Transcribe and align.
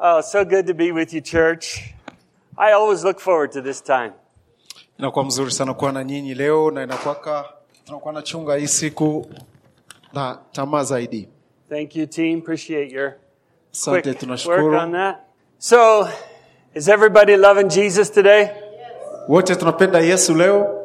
Oh, 0.00 0.20
so 0.20 0.44
good 0.44 0.66
to 0.66 0.74
be 0.74 0.92
with 0.92 1.12
you, 1.12 1.20
church. 1.20 1.94
I 2.56 2.72
always 2.72 3.02
look 3.04 3.20
forward 3.20 3.52
to 3.52 3.62
this 3.62 3.80
time. 3.82 4.12
Inakuwa 4.98 5.24
mzuri 5.24 5.50
sana 5.50 5.74
kuwa 5.74 5.92
na 5.92 6.04
nyinyi 6.04 6.34
leo 6.34 6.70
na 6.70 6.86
tunakuwa 7.84 8.12
na 8.12 8.22
chunga 8.22 8.56
hii 8.56 8.66
siku 8.66 9.26
na 10.12 10.38
tamaa 10.52 10.84
zaidi. 10.84 11.28
Thank 11.68 11.96
you, 11.96 12.06
team. 12.06 12.38
Appreciate 12.38 12.94
your 12.94 13.14
Asante, 13.72 14.14
quick 14.14 14.46
work 14.46 14.82
on 14.82 14.92
that. 14.92 15.16
So, 15.58 16.08
is 16.74 16.88
everybody 16.88 17.36
loving 17.36 17.68
Jesus 17.68 18.10
today? 18.12 18.48
wote. 19.28 19.56
Tunapenda 19.56 20.00
Yesu 20.00 20.34
leo 20.34 20.78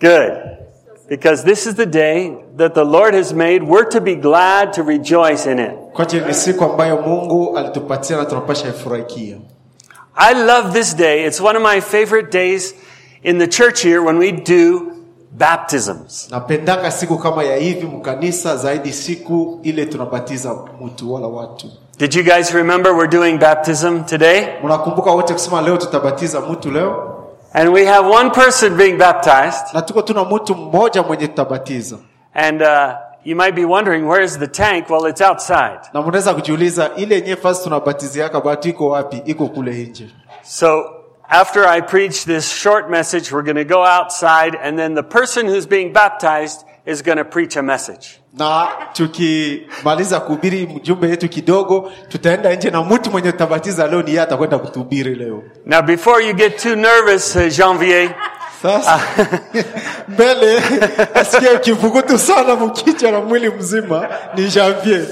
Good. 0.00 0.65
Because 1.08 1.44
this 1.44 1.66
is 1.66 1.74
the 1.74 1.86
day 1.86 2.36
that 2.56 2.74
the 2.74 2.84
Lord 2.84 3.14
has 3.14 3.32
made. 3.32 3.62
We're 3.62 3.88
to 3.90 4.00
be 4.00 4.16
glad 4.16 4.72
to 4.72 4.82
rejoice 4.82 5.46
in 5.46 5.58
it. 5.58 5.72
kwa 5.92 6.04
ni 6.04 6.34
siku 6.34 6.64
ambayo 6.64 6.96
Mungu 7.02 7.58
alitupatia 7.58 8.16
na 8.16 8.24
tunapasha 8.24 8.68
ifurahikia. 8.68 9.36
I 10.16 10.34
love 10.34 10.72
this 10.72 10.96
day. 10.96 11.26
It's 11.26 11.40
one 11.40 11.56
of 11.56 11.62
my 11.62 11.80
favorite 11.80 12.30
days 12.30 12.74
in 13.22 13.38
the 13.38 13.46
church 13.46 13.82
here 13.82 14.00
when 14.02 14.18
we 14.18 14.32
do 14.32 14.92
baptisms. 15.32 16.28
Napendaka 16.30 16.90
siku 16.90 17.18
kama 17.18 17.44
ya 17.44 17.56
hivi 17.56 17.86
mkanisa, 17.86 18.56
zaidi 18.56 18.92
siku 18.92 19.60
ile 19.62 19.86
tunabatiza 19.86 20.56
mtu 20.84 21.14
wala 21.14 21.26
watu. 21.26 21.66
Did 21.98 22.14
you 22.14 22.22
guys 22.24 22.52
remember 22.54 22.92
we're 22.92 23.10
doing 23.18 23.38
baptism 23.38 24.04
today? 24.04 24.46
Mnakumbuka 24.64 25.10
wote 25.10 25.32
kusema 25.32 25.62
leo 25.62 25.76
tutabatiza 25.76 26.40
mtu 26.40 26.70
leo, 26.70 27.16
And 27.58 27.72
we 27.72 27.86
have 27.86 28.06
one 28.06 28.30
person 28.30 28.76
being 28.76 28.98
baptized. 28.98 29.74
na 29.74 29.82
tuko 29.82 30.02
tuna 30.02 30.24
mtu 30.24 30.54
mmoja 30.54 31.02
mwenye 31.02 31.28
tutabatiza, 31.28 31.96
And 32.34 32.62
uh, 32.62 32.94
you 33.24 33.34
might 33.36 33.54
be 33.54 33.64
wondering, 33.64 34.06
where's 34.08 34.38
the 34.38 34.46
tank? 34.46 34.90
Well, 34.90 35.06
it's 35.06 35.20
outside. 35.20 35.78
na 35.92 36.02
mnaweza 36.02 36.34
kujiuliza 36.34 36.90
ile 36.96 37.14
yenyewe 37.14 37.36
fasi 37.36 37.62
tunabatiziaka 37.64 38.40
batu 38.40 38.68
iko 38.68 38.88
wapi? 38.88 39.22
Iko 39.24 39.48
kule 39.48 39.70
nje. 39.72 40.10
So 40.42 40.84
after 41.28 41.64
I 41.68 41.80
preach 41.82 42.24
this 42.24 42.52
short 42.52 42.90
message, 42.90 43.32
we're 43.32 43.52
going 43.52 43.66
to 43.68 43.74
go 43.74 43.84
outside, 43.84 44.58
and 44.62 44.78
then 44.78 44.94
the 44.94 45.02
person 45.02 45.46
who's 45.46 45.66
being 45.68 45.92
baptized 45.92 46.66
is 46.86 47.02
going 47.02 47.16
to 47.16 47.24
preach 47.24 47.56
a 47.56 47.62
message. 47.62 48.06
na 48.38 48.68
tukimaliza 48.92 50.20
kuhubiri 50.20 50.66
mjumbe 50.66 51.08
yetu 51.08 51.28
kidogo, 51.28 51.92
tutaenda 52.08 52.54
nje 52.54 52.70
na 52.70 52.82
mtu 52.82 53.10
mwenye 53.10 53.32
tutabatiza 53.32 53.86
leo 53.86 54.02
ni 54.02 54.10
yeye 54.10 54.22
atakwenda 54.22 54.58
kutuhubiri 54.58 55.14
leo. 55.14 55.42
Now, 55.66 55.82
before 55.82 56.26
you 56.26 56.34
get 56.34 56.62
too 56.62 56.74
nervous, 56.76 57.36
uh, 57.36 57.48
Janvier, 57.56 58.14
Sasa 58.62 59.00
mbele 60.08 60.62
asikie 61.14 61.58
kivukutu 61.58 62.18
sana 62.18 62.56
mkichwa 62.56 63.10
na 63.10 63.20
mwili 63.20 63.50
mzima 63.50 64.08
ni 64.34 64.48
Janvier. 64.48 65.06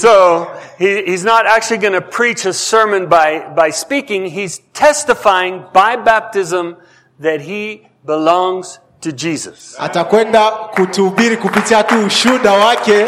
so 0.00 0.46
he, 0.78 1.02
he's 1.06 1.24
not 1.24 1.46
actually 1.46 1.78
going 1.88 2.00
to 2.00 2.08
preach 2.16 2.46
a 2.46 2.52
sermon 2.52 3.06
by, 3.06 3.40
by 3.56 3.70
speaking. 3.72 4.26
He's 4.30 4.60
testifying 4.72 5.62
by 5.72 5.96
baptism 6.04 6.74
that 7.22 7.40
he 7.40 7.80
belongs 8.06 8.80
to 9.04 9.12
Jesus. 9.12 9.76
Atakwenda 9.78 10.50
kutuhubiri 10.50 11.36
kupitia 11.36 11.82
tu 11.82 12.06
ushuhuda 12.06 12.52
wake 12.52 13.06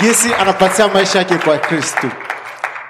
jinsi 0.00 0.34
anapatia 0.34 0.88
maisha 0.88 1.18
yake 1.18 1.34
kwa 1.38 1.58
Kristo. 1.58 2.08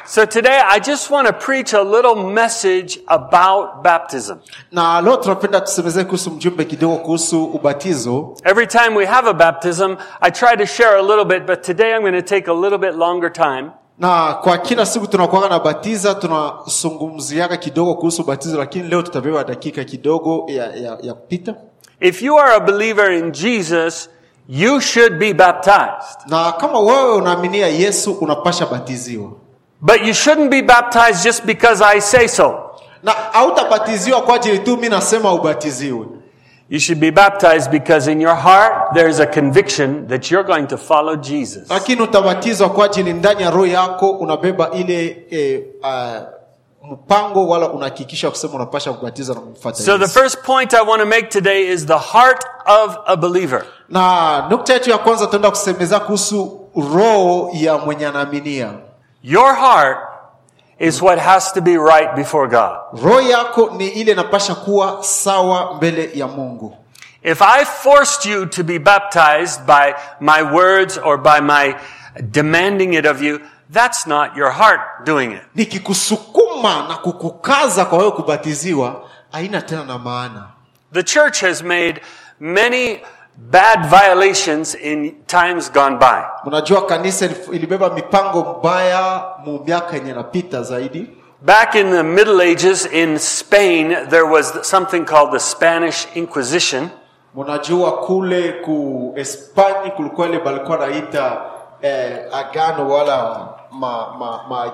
So 0.06 0.26
today 0.26 0.60
I 0.70 0.80
just 0.80 1.10
want 1.10 1.26
to 1.28 1.32
preach 1.32 1.72
a 1.74 1.82
little 1.82 2.14
message 2.32 2.98
about 3.06 3.82
baptism. 3.82 4.34
Na 4.72 5.00
leo 5.00 5.16
tunapenda 5.16 5.60
tusemezee 5.60 6.04
kuhusu 6.04 6.30
mjumbe 6.30 6.64
kidogo 6.64 6.96
kuhusu 6.96 7.44
ubatizo. 7.44 8.34
Every 8.44 8.66
time 8.66 8.96
we 8.96 9.06
have 9.06 9.30
a 9.30 9.32
baptism, 9.34 9.96
I 10.20 10.30
try 10.30 10.56
to 10.56 10.66
share 10.66 10.96
a 10.98 11.02
little 11.02 11.24
bit, 11.24 11.46
but 11.46 11.62
today 11.62 11.94
I'm 11.94 12.00
going 12.02 12.22
to 12.22 12.34
take 12.36 12.50
a 12.50 12.54
little 12.54 12.78
bit 12.78 12.94
longer 12.94 13.32
time. 13.32 13.70
Na 13.98 14.34
kwa 14.34 14.58
kila 14.58 14.86
siku 14.86 15.06
tunakuwa 15.06 15.48
na 15.48 15.58
batiza, 15.60 16.14
tunazungumziaka 16.14 17.56
kidogo 17.56 17.94
kuhusu 17.94 18.24
batizo, 18.24 18.58
lakini 18.58 18.88
leo 18.88 19.02
tutabeba 19.02 19.44
dakika 19.44 19.84
kidogo 19.84 20.44
ya, 20.48 20.66
ya, 20.76 20.98
ya 21.02 21.14
kupita. 21.14 21.54
If 22.00 22.22
you 22.22 22.36
are 22.38 22.54
a 22.56 22.60
believer 22.60 23.12
in 23.12 23.32
Jesus, 23.32 24.08
you 24.48 24.80
should 24.80 25.18
be 25.18 25.32
baptized. 25.34 26.18
Na 26.26 26.52
kama 26.52 26.80
wewe 26.80 27.14
unaaminia 27.14 27.66
Yesu 27.66 28.12
unapasha 28.12 28.66
batiziwa, 28.66 29.30
But 29.80 30.02
you 30.06 30.14
shouldn't 30.14 30.50
be 30.50 30.62
baptized 30.62 31.22
just 31.24 31.44
because 31.46 31.84
I 31.84 32.00
say 32.00 32.26
so. 32.28 32.66
na 33.02 33.12
hautabatiziwa 33.12 34.22
kwa 34.22 34.34
ajili 34.34 34.58
tu 34.58 34.76
mi 34.76 34.88
nasema 34.88 35.32
ubatiziwe. 35.34 36.06
You 36.70 36.78
should 36.80 37.00
be 37.00 37.10
baptized 37.10 37.70
because 37.70 38.12
in 38.12 38.20
your 38.20 38.36
heart 38.36 38.94
there's 38.94 39.20
a 39.20 39.26
conviction 39.26 40.06
that 40.08 40.30
you're 40.30 40.46
going 40.52 40.66
to 40.66 40.76
follow 40.78 41.16
Jesus. 41.16 41.70
lakini 41.70 42.02
utabatizwa 42.02 42.70
kwa 42.70 42.84
ajili 42.84 43.12
ndani 43.12 43.42
ya 43.42 43.50
roho 43.50 43.66
yako 43.66 44.10
unabeba 44.10 44.70
ile 44.70 45.26
e, 45.30 45.62
uh, 45.82 46.22
mpango 46.84 47.48
wala 47.48 47.68
unahakikisha 47.68 48.30
kusema 48.30 48.54
unapasha 48.54 48.92
kubatiza 48.92 49.34
na 49.34 49.40
kumfuata 49.40 49.78
So 49.82 49.98
the 49.98 50.08
first 50.08 50.42
point 50.42 50.74
I 50.74 50.80
want 50.82 51.00
to 51.00 51.06
make 51.06 51.28
today 51.28 51.68
is 51.68 51.86
the 51.86 51.98
heart 51.98 52.44
of 52.66 52.96
a 53.06 53.16
believer. 53.16 53.64
Na 53.88 54.46
nukta 54.50 54.72
yetu 54.72 54.90
ya 54.90 54.98
kwanza 54.98 55.24
tutaenda 55.24 55.50
kusemeza 55.50 56.00
kuhusu 56.00 56.68
roho 56.94 57.50
ya 57.52 57.78
mwenye 57.78 58.06
anaaminia. 58.06 58.72
Your 59.22 59.54
heart 59.54 59.98
is 60.78 61.02
what 61.02 61.18
has 61.18 61.52
to 61.52 61.60
be 61.60 61.76
right 61.76 62.14
before 62.16 62.48
God. 62.48 63.02
Roho 63.04 63.20
yako 63.20 63.70
ni 63.76 63.88
ile 63.88 64.12
inapasha 64.12 64.54
kuwa 64.54 64.98
sawa 65.00 65.74
mbele 65.74 66.10
ya 66.14 66.26
Mungu. 66.26 66.76
If 67.22 67.42
I 67.42 67.64
forced 67.64 68.32
you 68.32 68.46
to 68.46 68.64
be 68.64 68.78
baptized 68.78 69.60
by 69.66 69.94
my 70.20 70.42
words 70.42 70.98
or 71.04 71.18
by 71.18 71.40
my 71.40 71.74
demanding 72.30 72.94
it 72.94 73.06
of 73.06 73.22
you, 73.22 73.40
that's 73.72 74.06
not 74.06 74.36
your 74.36 74.50
heart 74.50 74.80
doing 75.04 75.32
it. 75.32 75.42
Nikikusukuma 75.54 76.49
na 76.62 76.96
kukukaza 77.02 77.84
kwa 77.84 77.98
wewe 77.98 78.10
kubatiziwa, 78.10 79.02
haina 79.32 79.62
tena 79.62 79.84
na 79.84 79.98
maana. 79.98 80.46
The 80.92 81.02
church 81.02 81.40
has 81.40 81.62
made 81.62 82.00
many 82.40 83.00
bad 83.36 83.86
violations 83.86 84.74
in 84.74 85.14
times 85.26 85.72
gone 85.72 85.96
by. 85.98 86.22
Mnajua 86.44 86.86
kanisa 86.86 87.28
ilibeba 87.52 87.90
mipango 87.90 88.56
mbaya 88.58 89.24
mu 89.44 89.60
miaka 89.66 89.96
yenye 89.96 90.12
napita 90.12 90.62
zaidi. 90.62 91.06
Back 91.42 91.74
in 91.74 91.90
the 91.90 92.02
Middle 92.02 92.42
Ages 92.42 92.86
in 92.86 93.18
Spain, 93.18 93.88
there 94.10 94.26
was 94.26 94.52
something 94.68 95.04
called 95.04 95.32
the 95.32 95.40
Spanish 95.40 96.06
Inquisition. 96.14 96.90
Mnajua 97.34 97.92
kule 97.92 98.52
ku 98.52 99.12
Espanya 99.16 99.90
kulikuwa 99.96 100.28
ile 100.28 100.38
balikuwa 100.38 100.78
naita 100.78 101.40
eh, 101.82 102.18
agano 102.32 102.88
wala 102.90 103.48
ma, 103.70 104.06
ma, 104.48 104.72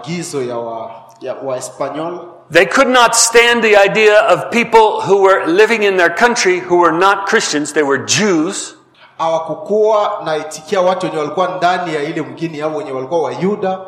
ya 0.48 0.56
wa, 0.58 0.90
Espanyol. 1.22 2.32
They 2.50 2.66
could 2.66 2.88
not 2.88 3.16
stand 3.16 3.62
the 3.64 3.76
idea 3.76 4.20
of 4.20 4.50
people 4.52 5.00
who 5.02 5.22
were 5.22 5.46
living 5.46 5.82
in 5.82 5.96
their 5.96 6.10
country 6.10 6.60
who 6.60 6.76
were 6.78 6.92
not 6.92 7.26
Christians, 7.26 7.72
they 7.72 7.82
were 7.82 7.98
Jews, 7.98 8.74
Hawakukuwa 9.18 10.20
na 10.24 10.36
itikia 10.36 10.80
watu 10.80 11.06
wenye 11.06 11.18
walikuwa 11.18 11.48
ndani 11.48 11.94
ya 11.94 12.02
ile 12.02 12.22
mgini 12.22 12.60
au 12.60 12.76
wenye 12.76 12.92
walikuwa 12.92 13.22
Wayuda, 13.22 13.78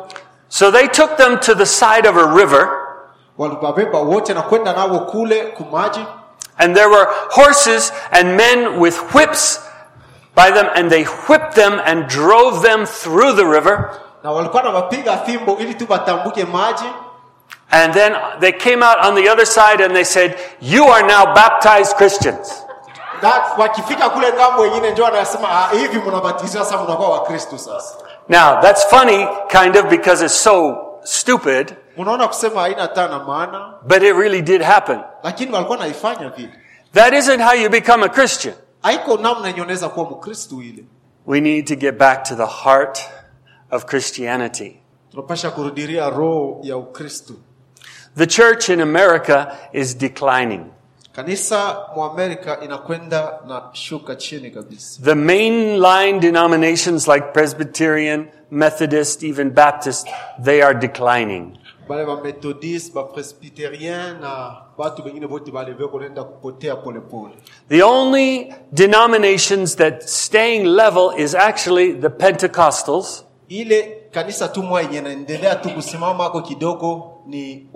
So 0.47 0.71
they 0.71 0.87
took 0.87 1.17
them 1.17 1.37
to 1.39 1.55
the 1.55 1.65
side 1.65 2.09
of 2.09 2.17
a 2.17 2.25
river, 2.35 2.69
walibabeba 3.37 3.99
wote 3.99 4.33
na 4.33 4.41
kwenda 4.41 4.73
nao 4.73 4.99
kule 4.99 5.41
kumaji, 5.43 6.05
and 6.57 6.75
there 6.75 6.87
were 6.89 7.07
horses 7.31 7.93
and 8.11 8.35
men 8.37 8.79
with 8.79 9.15
whips 9.15 9.59
by 10.35 10.51
them, 10.51 10.65
and 10.75 10.89
they 10.89 11.03
whipped 11.03 11.53
them 11.55 11.79
and 11.85 12.07
drove 12.07 12.61
them 12.61 12.85
through 12.85 13.35
the 13.35 13.45
river. 13.45 13.89
na 14.23 14.31
walikuwa 14.31 14.63
na 14.63 14.69
wapiga 14.69 15.17
fimbo 15.17 15.57
ili 15.59 15.73
tu 15.73 15.85
batambuke 15.87 16.45
maji, 16.45 16.85
And 17.71 17.93
then 17.93 18.13
they 18.39 18.51
came 18.51 18.83
out 18.85 19.05
on 19.05 19.15
the 19.15 19.29
other 19.29 19.45
side 19.45 19.81
and 19.83 19.95
they 19.95 20.03
said, 20.03 20.35
You 20.59 20.85
are 20.85 21.03
now 21.07 21.33
baptized 21.35 21.95
Christians. 21.97 22.65
na 23.21 23.29
wakifika 23.57 24.09
kule 24.09 24.33
ngambo 24.33 24.61
wengine 24.61 24.91
ndio 24.91 25.03
wanasema 25.03 25.49
ah, 25.51 25.69
hivi 25.71 25.99
mnabatizwa 25.99 26.65
sasa, 26.65 26.83
mnakuwa 26.83 27.09
Wakristo 27.09 27.57
sasa. 27.57 27.95
Now, 28.29 28.61
that's 28.61 28.85
funny, 28.87 29.27
kind 29.47 29.75
of, 29.77 29.85
because 29.89 30.25
it's 30.25 30.43
so 30.43 30.77
stupid, 31.03 31.75
Unaona 31.97 32.27
kusema 32.27 32.61
haina 32.61 32.81
hata 32.81 33.07
na 33.07 33.19
maana, 33.19 33.73
but 33.81 34.03
it 34.03 34.15
really 34.15 34.41
did 34.41 34.61
happen. 34.61 34.99
lakini 35.23 35.51
walikuwa 35.53 35.77
naifanya 35.77 36.29
vile. 36.29 36.53
That 36.93 37.13
isn't 37.13 37.41
how 37.41 37.53
you 37.53 37.69
become 37.69 38.05
a 38.05 38.09
Christian. 38.09 38.53
haiko 38.83 39.17
namna 39.17 39.47
yenye 39.47 39.61
unaweza 39.61 39.89
kuwa 39.89 40.09
mkristu 40.09 40.61
ile 40.61 40.83
We 41.25 41.41
need 41.41 41.67
to 41.67 41.75
get 41.75 41.95
back 41.97 42.23
to 42.23 42.35
the 42.35 42.45
heart 42.45 42.99
of 43.71 43.85
Christianity. 43.85 44.79
The 48.19 48.27
church 48.27 48.69
in 48.69 48.81
America 48.81 49.37
is 49.73 49.93
declining. 49.97 50.63
kanisa 51.15 51.75
muamerika 51.95 52.59
inakwenda 52.61 53.39
na 53.47 53.61
shuka 53.73 54.15
chini 54.15 54.51
kabisa 54.51 55.01
The 55.03 55.15
mainline 55.15 56.19
denominations 56.19 57.07
like 57.07 57.33
Presbyterian, 57.33 58.27
Methodist, 58.51 59.23
even 59.23 59.49
Baptist, 59.49 60.07
they 60.43 60.61
are 60.61 60.73
declining. 60.79 61.57
bale 61.89 62.05
bamethodiste 62.05 62.93
bapresbyterien 62.93 64.19
na 64.21 64.55
batu 64.77 65.01
bengine 65.03 65.27
bote 65.27 65.51
baleve 65.51 65.87
kunaenda 65.87 66.23
kupotea 66.23 66.75
polepole 66.75 67.33
The 67.69 67.81
only 67.83 68.53
denominations 68.73 69.75
that 69.75 70.03
staying 70.09 70.65
level 70.65 71.11
is 71.17 71.35
actually 71.35 71.93
the 71.93 72.09
Pentecostals, 72.09 73.23
ile 73.49 73.98
kanisa 74.11 74.47
tu 74.47 74.63
mwa 74.63 74.81
yenye 74.81 75.01
naendelea 75.01 75.55
tu 75.55 75.69
kusimama 75.69 76.41
kidogo 76.41 77.21
ni 77.27 77.67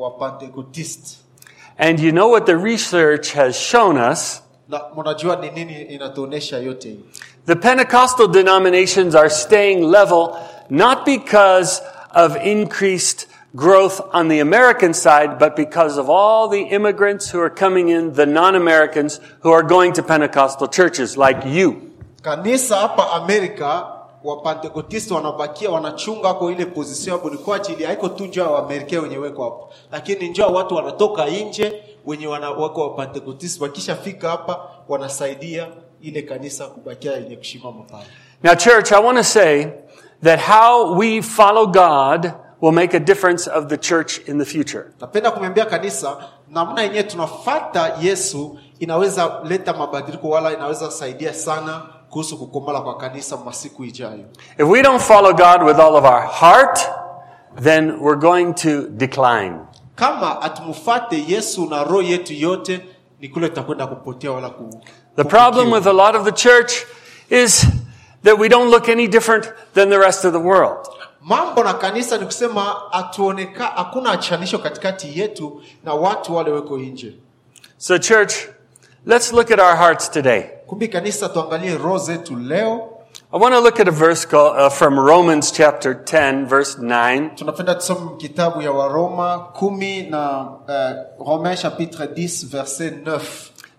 And 1.77 1.99
you 1.99 2.11
know 2.11 2.31
what 2.31 2.45
the 2.45 2.55
research 2.55 3.33
has 3.33 3.55
shown 3.55 3.97
us? 3.97 4.43
na 4.69 4.81
mnajua 4.97 5.35
ni 5.35 5.51
nini 5.51 5.81
inatuonesha 5.81 6.57
yote 6.57 6.89
hii 6.89 6.99
The 7.45 7.55
Pentecostal 7.55 8.27
denominations 8.27 9.15
are 9.15 9.29
staying 9.29 9.91
level 9.91 10.29
not 10.69 11.05
because 11.05 11.81
of 12.15 12.35
increased 12.45 13.27
growth 13.53 13.99
on 14.13 14.29
the 14.29 14.39
American 14.39 14.93
side, 14.93 15.37
but 15.39 15.55
because 15.55 15.99
of 15.99 16.09
all 16.09 16.49
the 16.49 16.61
immigrants 16.75 17.33
who 17.33 17.41
are 17.41 17.49
coming 17.49 17.89
in, 17.89 18.13
the 18.13 18.25
non-Americans 18.25 19.19
who 19.43 19.51
are 19.51 19.63
going 19.63 19.93
to 19.93 20.03
Pentecostal 20.03 20.67
churches 20.67 21.17
like 21.17 21.45
you. 21.45 21.75
kanisa 22.21 22.75
hapa 22.75 23.11
amerika 23.11 23.85
wapentekotisti 24.23 25.13
wanabakia 25.13 25.69
wanachunga 25.69 26.29
ako 26.29 26.51
ile 26.51 26.65
pozisio 26.65 27.13
hapo 27.13 27.29
ni 27.29 27.37
kwa 27.37 27.55
ajili 27.55 27.83
haiko 27.83 28.09
tu 28.09 28.25
njoo 28.25 28.51
waamerika 28.53 28.99
wenye 29.01 29.17
weko 29.17 29.43
hapo 29.43 29.69
lakini 29.91 30.29
njoo 30.29 30.43
ya 30.43 30.49
watu 30.49 30.75
wanatoka 30.75 31.25
nje 31.25 31.83
wenye 32.05 32.27
wana, 32.27 32.49
wako 32.51 32.81
wapantekotista 32.81 33.63
wakishafika 33.63 34.29
hapa 34.29 34.59
wanasaidia 34.89 35.67
ile 36.01 36.21
kanisa 36.21 36.67
kubakia 36.67 37.11
yenye 37.13 37.35
kushimama 37.35 37.83
pale 37.91 38.05
Now, 38.43 38.55
church, 38.55 38.91
I 38.91 38.99
want 38.99 39.17
to 39.17 39.23
say 39.23 39.67
that 40.23 40.39
how 40.39 40.95
we 40.97 41.21
follow 41.21 41.65
God 41.67 42.33
will 42.61 42.73
make 42.73 42.93
a 42.93 42.99
difference 42.99 43.47
of 43.51 43.67
the 43.67 43.77
church 43.77 44.19
in 44.27 44.37
the 44.39 44.45
future. 44.45 44.85
napenda 45.01 45.31
kumwambia 45.31 45.65
kanisa 45.65 46.17
namna 46.49 46.81
yenyewe 46.81 47.03
tunafata 47.03 47.97
yesu 48.01 48.59
inaweza 48.79 49.39
leta 49.43 49.73
mabadiliko 49.73 50.29
wala 50.29 50.53
inaweza 50.53 50.91
saidia 50.91 51.33
sana 51.33 51.81
kuhusu 52.13 52.37
kwa 52.81 52.97
kanisa 52.97 53.37
masiku 53.37 53.83
ijayo 53.83 54.25
If 54.59 54.67
we 54.67 54.81
don't 54.81 55.01
follow 55.01 55.33
God 55.33 55.63
with 55.63 55.79
all 55.79 55.95
of 55.95 56.05
our 56.05 56.21
heart, 56.21 56.79
then 57.63 57.99
we're 57.99 58.19
going 58.19 58.53
to 58.53 58.87
decline. 58.89 59.55
kama 59.95 60.41
yesu 61.27 61.65
na 61.69 61.83
roho 61.83 62.01
yetu 62.01 62.33
yote 62.33 62.81
ni 63.19 63.29
kule 63.29 63.49
tutakwenda 63.49 63.87
kupotea 63.87 64.31
wala 64.31 64.49
ku, 64.49 64.81
The 65.15 65.23
problem 65.23 65.71
with 65.71 65.87
a 65.87 65.93
lot 65.93 66.17
of 66.17 66.25
the 66.25 66.31
church 66.31 66.73
is 67.29 67.65
that 68.23 68.39
we 68.39 68.49
don't 68.49 68.69
look 68.71 68.89
any 68.89 69.07
different 69.07 69.53
than 69.73 69.89
the 69.89 69.99
rest 69.99 70.25
of 70.25 70.33
the 70.33 70.39
world. 70.39 70.87
mambo 71.21 71.63
na 71.63 71.73
kanisa 71.73 72.17
ni 72.17 72.25
kusema 72.25 72.91
atuoneka 72.91 73.65
hakuna 73.65 74.11
achanisho 74.11 74.59
katikati 74.59 75.19
yetu 75.19 75.61
na 75.83 75.93
watu 75.93 76.35
wale 76.35 76.51
weko 76.51 76.77
nje 76.77 77.13
So, 77.77 77.97
church, 77.97 78.33
let's 79.05 79.33
look 79.33 79.51
at 79.51 79.59
our 79.59 79.75
hearts 79.75 80.09
today. 80.09 80.49
kumbi 80.67 80.87
kanisa 80.87 81.29
tuangalie 81.29 81.77
roho 81.77 81.97
zetu 81.97 82.35
leo 82.35 82.89
I 83.31 83.37
want 83.37 83.53
to 83.55 83.59
look 83.59 83.79
at 83.79 83.87
a 83.87 83.91
verse 83.91 84.25
called, 84.25 84.57
uh, 84.57 84.69
from 84.69 84.99
Romans 84.99 85.51
chapter 85.51 85.93
10, 85.93 86.47
verse 86.47 86.77
9. 86.79 87.29
tunapenda 87.35 87.75
tusome 87.75 88.17
kitabu 88.17 88.61
ya 88.61 88.71
waroma 88.71 89.39
kumi 89.53 90.03
na 90.03 90.41
uh, 90.41 91.27
romain 91.27 91.57
chapitre 91.57 92.05
10 92.05 92.45
verset 92.47 92.93
9 93.05 93.19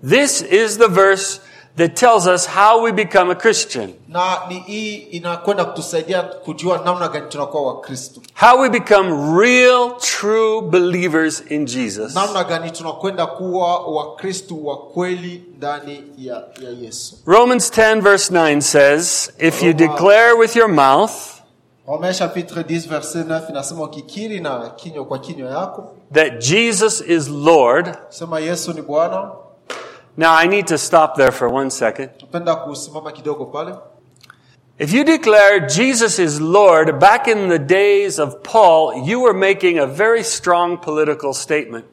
This 0.02 0.42
is 0.42 0.78
the 0.78 0.88
verse 0.88 1.40
that 1.76 1.94
tells 1.96 2.26
us 2.26 2.46
how 2.46 2.84
we 2.84 2.92
become 2.92 3.30
a 3.32 3.34
Christian, 3.34 3.92
na 4.08 4.38
ni 4.48 4.58
hii 4.60 4.94
inakwenda 4.96 5.64
kutusaidia 5.64 6.22
kujua 6.22 6.78
namna 6.84 7.08
gani 7.08 7.26
tunakuwa 7.28 7.62
wakristo 7.74 8.20
how 8.40 8.60
we 8.60 8.68
become 8.70 9.40
real, 9.42 9.90
true 9.98 10.60
believers 10.62 11.42
in 11.50 11.64
Jesus. 11.66 12.14
namna 12.14 12.44
gani 12.44 12.70
tunakwenda 12.70 13.26
kuwa 13.26 13.78
wakristo 13.86 14.54
wa 14.64 14.76
kweli 14.78 15.44
ndani 15.56 16.02
ya, 16.18 16.34
ya 16.34 16.70
yesu. 16.82 17.16
Romans 17.26 17.70
10, 17.72 18.00
verse 18.00 18.32
9 18.34 18.60
says, 18.60 19.32
If 19.38 19.62
you 19.62 19.72
declare 19.72 20.32
with 20.38 20.56
your 20.56 20.68
mouth 20.68 21.12
romain 21.88 22.12
chapitre 22.14 22.62
10 22.62 22.88
verset 22.88 23.26
9 23.26 23.50
inasema 23.50 23.84
ukikiri 23.84 24.40
na 24.40 24.70
kinywa 24.70 25.04
kwa 25.04 25.18
kinywa 25.18 25.50
yako. 25.50 25.92
that 26.12 26.38
Jesus 26.50 27.00
is 27.00 27.28
Lord, 27.28 27.94
sema 28.08 28.40
yesu 28.40 28.72
ni 28.72 28.82
bwana 28.82 29.30
now 30.16 30.34
I 30.34 30.46
need 30.46 30.66
to 30.66 30.78
stop 30.78 31.16
there 31.16 31.32
for 31.32 31.48
one 31.48 31.70
second. 31.70 32.08
tupenda 32.18 32.54
kusimama 32.56 33.12
kidogo 33.12 33.44
pale 33.44 33.74
If 34.78 34.92
you 34.92 35.04
declare 35.04 35.60
Jesus 35.68 36.18
is 36.18 36.40
Lord, 36.40 36.98
back 36.98 37.28
in 37.28 37.48
the 37.48 37.58
days 37.60 38.18
of 38.18 38.42
Paul, 38.42 39.04
you 39.06 39.20
were 39.20 39.32
making 39.32 39.78
a 39.78 39.86
very 39.86 40.24
strong 40.24 40.78
political 40.78 41.32
statement. 41.32 41.84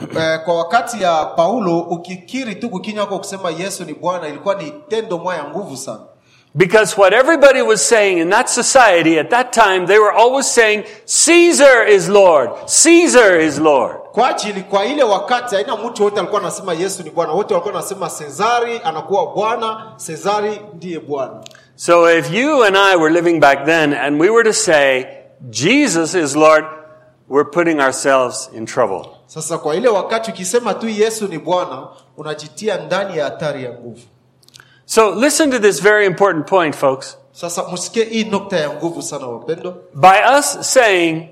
eh, 0.00 0.40
kwa 0.44 0.54
wakati 0.58 1.02
ya 1.02 1.24
paulo 1.24 1.80
ukikiri 1.80 2.54
tu 2.54 2.70
kukinywa 2.70 3.06
kwako 3.06 3.18
kusema 3.18 3.50
yesu 3.50 3.84
ni 3.84 3.94
bwana 3.94 4.28
ilikuwa 4.28 4.54
ni 4.54 4.70
tendo 4.88 5.18
moja 5.18 5.38
ya 5.38 5.44
nguvu 5.44 5.76
sana 5.76 6.00
Because 6.58 6.96
what 7.00 7.12
everybody 7.12 7.62
was 7.62 7.80
saying 7.88 8.18
in 8.18 8.30
that 8.30 8.48
society 8.50 9.18
at 9.20 9.30
that 9.30 9.52
time, 9.52 9.86
they 9.86 9.98
were 9.98 10.10
always 10.12 10.46
saying, 10.54 10.84
Caesar 11.06 11.84
is 11.86 12.08
Lord. 12.08 12.50
Caesar 12.66 13.38
is 13.40 13.58
Lord. 13.60 13.96
kwa 14.12 14.28
ajili 14.28 14.62
kwa 14.62 14.84
ile 14.86 15.02
wakati 15.02 15.54
haina 15.54 15.76
mtu 15.76 16.04
wote 16.04 16.18
alikuwa 16.20 16.40
anasema 16.40 16.74
yesu 16.74 17.02
ni 17.02 17.10
bwana 17.10 17.32
wote 17.32 17.54
walikuwa 17.54 17.74
anasema 17.74 18.10
sezari 18.10 18.80
anakuwa 18.84 19.26
bwana 19.26 19.92
sezari 19.96 20.60
ndiye 20.74 20.98
bwana 21.00 21.40
So 21.76 22.18
if 22.18 22.32
you 22.32 22.64
and 22.64 22.76
I 22.76 22.96
were 22.96 23.14
living 23.14 23.40
back 23.40 23.64
then 23.64 23.94
and 23.94 24.20
we 24.20 24.30
were 24.30 24.44
to 24.44 24.52
say, 24.52 25.04
Jesus 25.50 26.14
is 26.14 26.36
Lord, 26.36 26.64
we're 27.28 27.50
putting 27.50 27.80
ourselves 27.80 28.50
in 28.54 28.66
trouble. 28.66 29.06
sasa 29.26 29.58
kwa 29.58 29.74
ile 29.76 29.88
wakati 29.88 30.30
ukisema 30.30 30.74
tu 30.74 30.88
yesu 30.88 31.28
ni 31.28 31.38
bwana 31.38 31.86
unajitia 32.16 32.76
ndani 32.76 33.18
ya 33.18 33.24
hatari 33.24 33.64
ya 33.64 33.70
nguvu 33.72 34.00
So 34.90 35.10
listen 35.10 35.50
to 35.50 35.58
this 35.58 35.80
very 35.80 36.06
important 36.06 36.46
point, 36.46 36.74
folks. 36.74 37.16
sasa 37.32 37.68
msikie 37.72 38.04
hii 38.04 38.24
nukta 38.24 38.56
ya 38.56 38.70
nguvu 38.70 39.02
sana 39.02 39.26
wapendo 39.26 39.74
By 39.94 40.38
us 40.38 40.58
saying, 40.72 41.28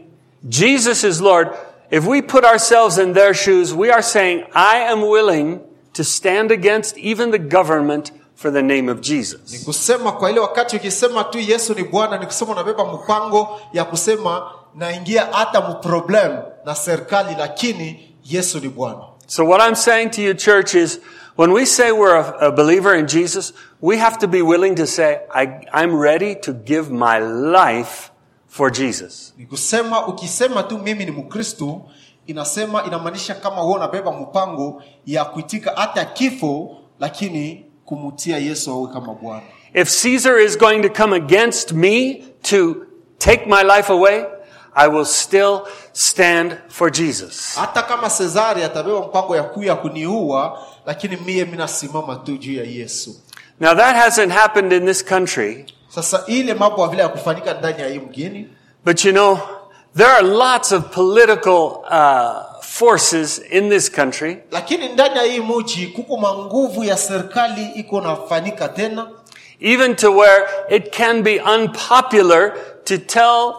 Jesus 0.49 1.05
is 1.05 1.21
Lord, 1.21 1.49
if 1.91 2.07
we 2.07 2.23
put 2.23 2.45
ourselves 2.45 2.99
in 2.99 3.15
their 3.15 3.35
shoes, 3.35 3.73
we 3.75 3.91
are 3.93 4.03
saying, 4.03 4.45
I 4.55 4.89
am 4.93 5.03
willing 5.03 5.59
to 5.93 6.05
stand 6.05 6.53
against 6.53 6.97
even 6.99 7.31
the 7.31 7.39
government 7.39 8.13
for 8.35 8.53
the 8.53 8.63
name 8.63 8.93
of 8.93 9.01
Jesus. 9.01 9.65
kusema 9.65 10.13
kwa 10.13 10.31
ile 10.31 10.41
wakati 10.41 10.77
ukisema 10.77 11.25
tu 11.25 11.39
yesu 11.39 11.75
ni 11.75 11.85
bwana 11.85 12.19
ni 12.19 12.27
kusema 12.27 12.53
unabeba 12.53 12.85
mpango 12.85 13.61
ya 13.73 13.85
kusema 13.85 14.51
naingia 14.75 15.29
hata 15.33 15.61
mproblem 15.61 16.37
na 16.65 16.75
serikali 16.75 17.37
lakini 17.39 18.15
yesu 18.25 18.61
ni 18.61 18.69
bwana 18.69 19.01
So 19.27 19.45
what 19.45 19.61
I'm 19.69 19.75
saying 19.75 20.11
to 20.11 20.23
you, 20.23 20.35
church, 20.35 20.75
is 20.75 21.01
when 21.37 21.53
we 21.53 21.65
say 21.67 21.93
we're 21.93 22.17
a, 22.17 22.49
a 22.49 22.53
believer 22.53 22.95
in 22.95 23.07
Jesus, 23.07 23.53
we 23.81 23.99
have 23.99 24.19
to 24.19 24.29
be 24.29 24.43
willing 24.43 24.75
to 24.77 24.87
say, 24.87 25.21
I, 25.35 25.63
I'm 25.73 25.95
ready 25.95 26.35
to 26.43 26.53
give 26.53 26.91
my 26.91 27.19
life 27.19 28.11
for 28.47 28.71
Jesus. 28.71 29.33
ni 29.39 29.47
kusema 29.47 30.07
ukisema 30.07 30.63
tu 30.63 30.79
mimi 30.79 31.05
ni 31.05 31.11
mkristu 31.11 31.83
inasema 32.27 32.85
inamaanisha 32.85 33.35
kama 33.35 33.63
wewe 33.63 33.75
unabeba 33.75 34.13
mpango 34.13 34.83
ya 35.07 35.25
kuitika 35.25 35.73
hata 35.77 36.05
kifo 36.05 36.77
lakini 37.01 37.67
kumutia 37.85 38.39
yesu 38.39 38.71
awe 38.73 38.93
kama 38.93 39.15
bwana 39.15 39.43
If 39.75 40.03
Caesar 40.03 40.39
is 40.41 40.59
going 40.59 40.83
to 40.83 40.89
come 40.89 41.17
against 41.17 41.73
me 41.73 42.25
to 42.43 42.77
take 43.19 43.45
my 43.47 43.63
life 43.63 43.93
away, 43.93 44.25
I 44.75 44.89
will 44.89 45.05
still 45.05 45.61
stand 45.93 46.57
for 46.69 46.91
Jesus. 46.93 47.57
hata 47.57 47.83
kama 47.83 48.11
sezari 48.11 48.63
atabeba 48.63 49.01
mpango 49.01 49.37
ya 49.37 49.43
kuya 49.43 49.75
kuniua 49.77 50.59
lakini 50.87 51.17
mie 51.17 51.45
minasimama 51.45 52.17
tu 52.17 52.37
juu 52.37 52.53
ya 52.55 52.65
yesu. 52.65 53.17
Now 53.61 53.75
that 53.75 53.97
hasn't 53.97 54.33
happened 54.33 54.73
in 54.73 54.87
this 54.87 55.05
country, 55.05 55.67
sasa 55.89 56.25
ile 56.27 56.55
mambo 56.55 56.95
ya 56.95 57.09
kufanyika 57.09 57.55
ndani 57.55 57.81
ya 57.83 57.89
hii 57.89 57.99
mgini 57.99 58.49
but 58.85 59.05
you 59.05 59.13
know, 59.13 59.39
there 59.97 60.11
are 60.11 60.23
lots 60.27 60.73
of 60.73 60.85
political 60.95 61.83
uh, 61.91 62.63
forces 62.63 63.41
in 63.51 63.71
this 63.71 63.91
country. 63.91 64.39
Lakini 64.51 64.89
ndani 64.89 65.17
ya 65.17 65.23
hii 65.23 65.41
muji 65.41 65.87
kuko 65.87 66.17
manguvu 66.17 66.85
ya 66.85 66.97
serikali 66.97 67.65
iko 67.75 68.01
nafanyika 68.01 68.69
tena. 68.69 69.09
Even 69.61 69.97
to 69.97 70.13
where 70.17 70.45
it 70.71 70.97
can 70.97 71.23
be 71.23 71.41
unpopular 71.41 72.53
to 72.85 72.99
tell 72.99 73.55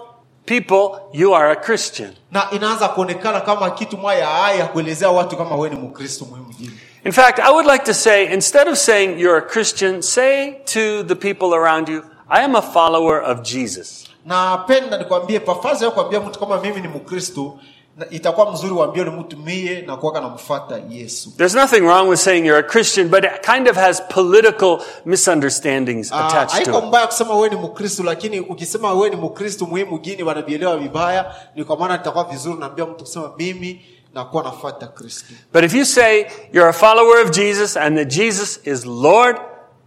people 0.46 1.00
you 1.14 1.36
are 1.36 1.52
a 1.52 1.56
Christian. 1.56 2.14
na 2.32 2.48
inaanza 2.52 2.88
kuonekana 2.90 3.42
kama 3.42 3.70
kitu 3.70 3.98
moja 3.98 4.18
ya 4.20 4.28
haya 4.28 4.68
kuelezea 4.68 5.10
watu 5.10 5.38
kama 5.38 5.56
wewe 5.56 5.70
ni 5.70 5.76
mkristo 5.76 6.28
mjini 6.50 6.72
In 7.08 7.14
fact, 7.14 7.40
I 7.40 7.50
would 7.56 7.66
like 7.66 7.86
to 7.86 7.94
say, 7.94 8.18
instead 8.40 8.68
of 8.68 8.78
saying 8.78 9.18
you're 9.18 9.38
a 9.38 9.42
Christian, 9.54 10.02
say 10.02 10.62
to 10.76 11.04
the 11.04 11.16
people 11.16 11.56
around 11.56 11.88
you, 11.88 12.04
I 12.30 12.42
am 12.42 12.54
a 12.56 12.62
follower 12.62 13.18
of 13.22 13.44
Jesus. 13.44 14.04
napenda 14.26 14.98
nikwambie 14.98 15.40
pafazi 15.40 15.84
ya 15.86 15.92
kuambia 15.92 16.20
mtu 16.20 16.40
kama 16.40 16.62
mimi 16.62 16.82
ni 16.82 16.88
mkristo 16.88 17.60
na 17.98 18.10
itakuwa 18.10 18.52
mzuri 18.52 18.74
uambie 18.74 19.04
ni 19.04 19.10
mtu 19.10 19.38
mie 19.38 19.82
na 19.82 19.98
kuwaka 19.98 20.82
yesu 20.90 21.32
There's 21.38 21.56
nothing 21.56 21.80
wrong 21.82 22.10
with 22.10 22.20
saying 22.20 22.46
you're 22.46 22.66
a 22.68 22.70
Christian, 22.72 23.08
but 23.10 23.24
it 23.24 23.32
kind 23.54 23.68
of 23.68 23.76
has 23.78 24.02
political 24.10 24.80
misunderstandings 25.06 26.12
Ah, 26.12 26.28
attached 26.28 26.52
haiko 26.56 26.72
to 26.72 26.78
it. 26.80 26.86
mbaya 26.86 27.08
kusema 27.08 27.36
wewe 27.36 27.50
ni 27.50 27.56
mkristo 27.56 28.04
lakini 28.04 28.40
ukisema 28.40 28.94
wewe 28.94 29.10
ni 29.10 29.16
mkristo 29.16 29.66
muhimu 29.66 29.98
gini 30.00 30.24
wanavielewa 30.24 30.78
vibaya 30.78 31.36
ni 31.56 31.64
kwa 31.64 31.78
maana 31.78 31.96
itakuwa 31.96 32.24
vizuri 32.24 32.60
naambia 32.60 32.86
mtu 32.86 33.04
kusema 33.04 33.32
mimi 33.38 33.86
nakuwa 34.14 34.44
nafuata 34.44 34.88
kristo 34.88 35.34
But 35.54 35.64
if 35.64 35.74
you 35.74 35.86
say 35.86 36.26
you're 36.54 36.70
a 36.70 36.74
follower 36.74 37.22
of 37.26 37.32
Jesus 37.32 37.78
and 37.78 37.98
that 37.98 38.08
Jesus 38.08 38.60
is 38.68 38.86
Lord, 38.86 39.38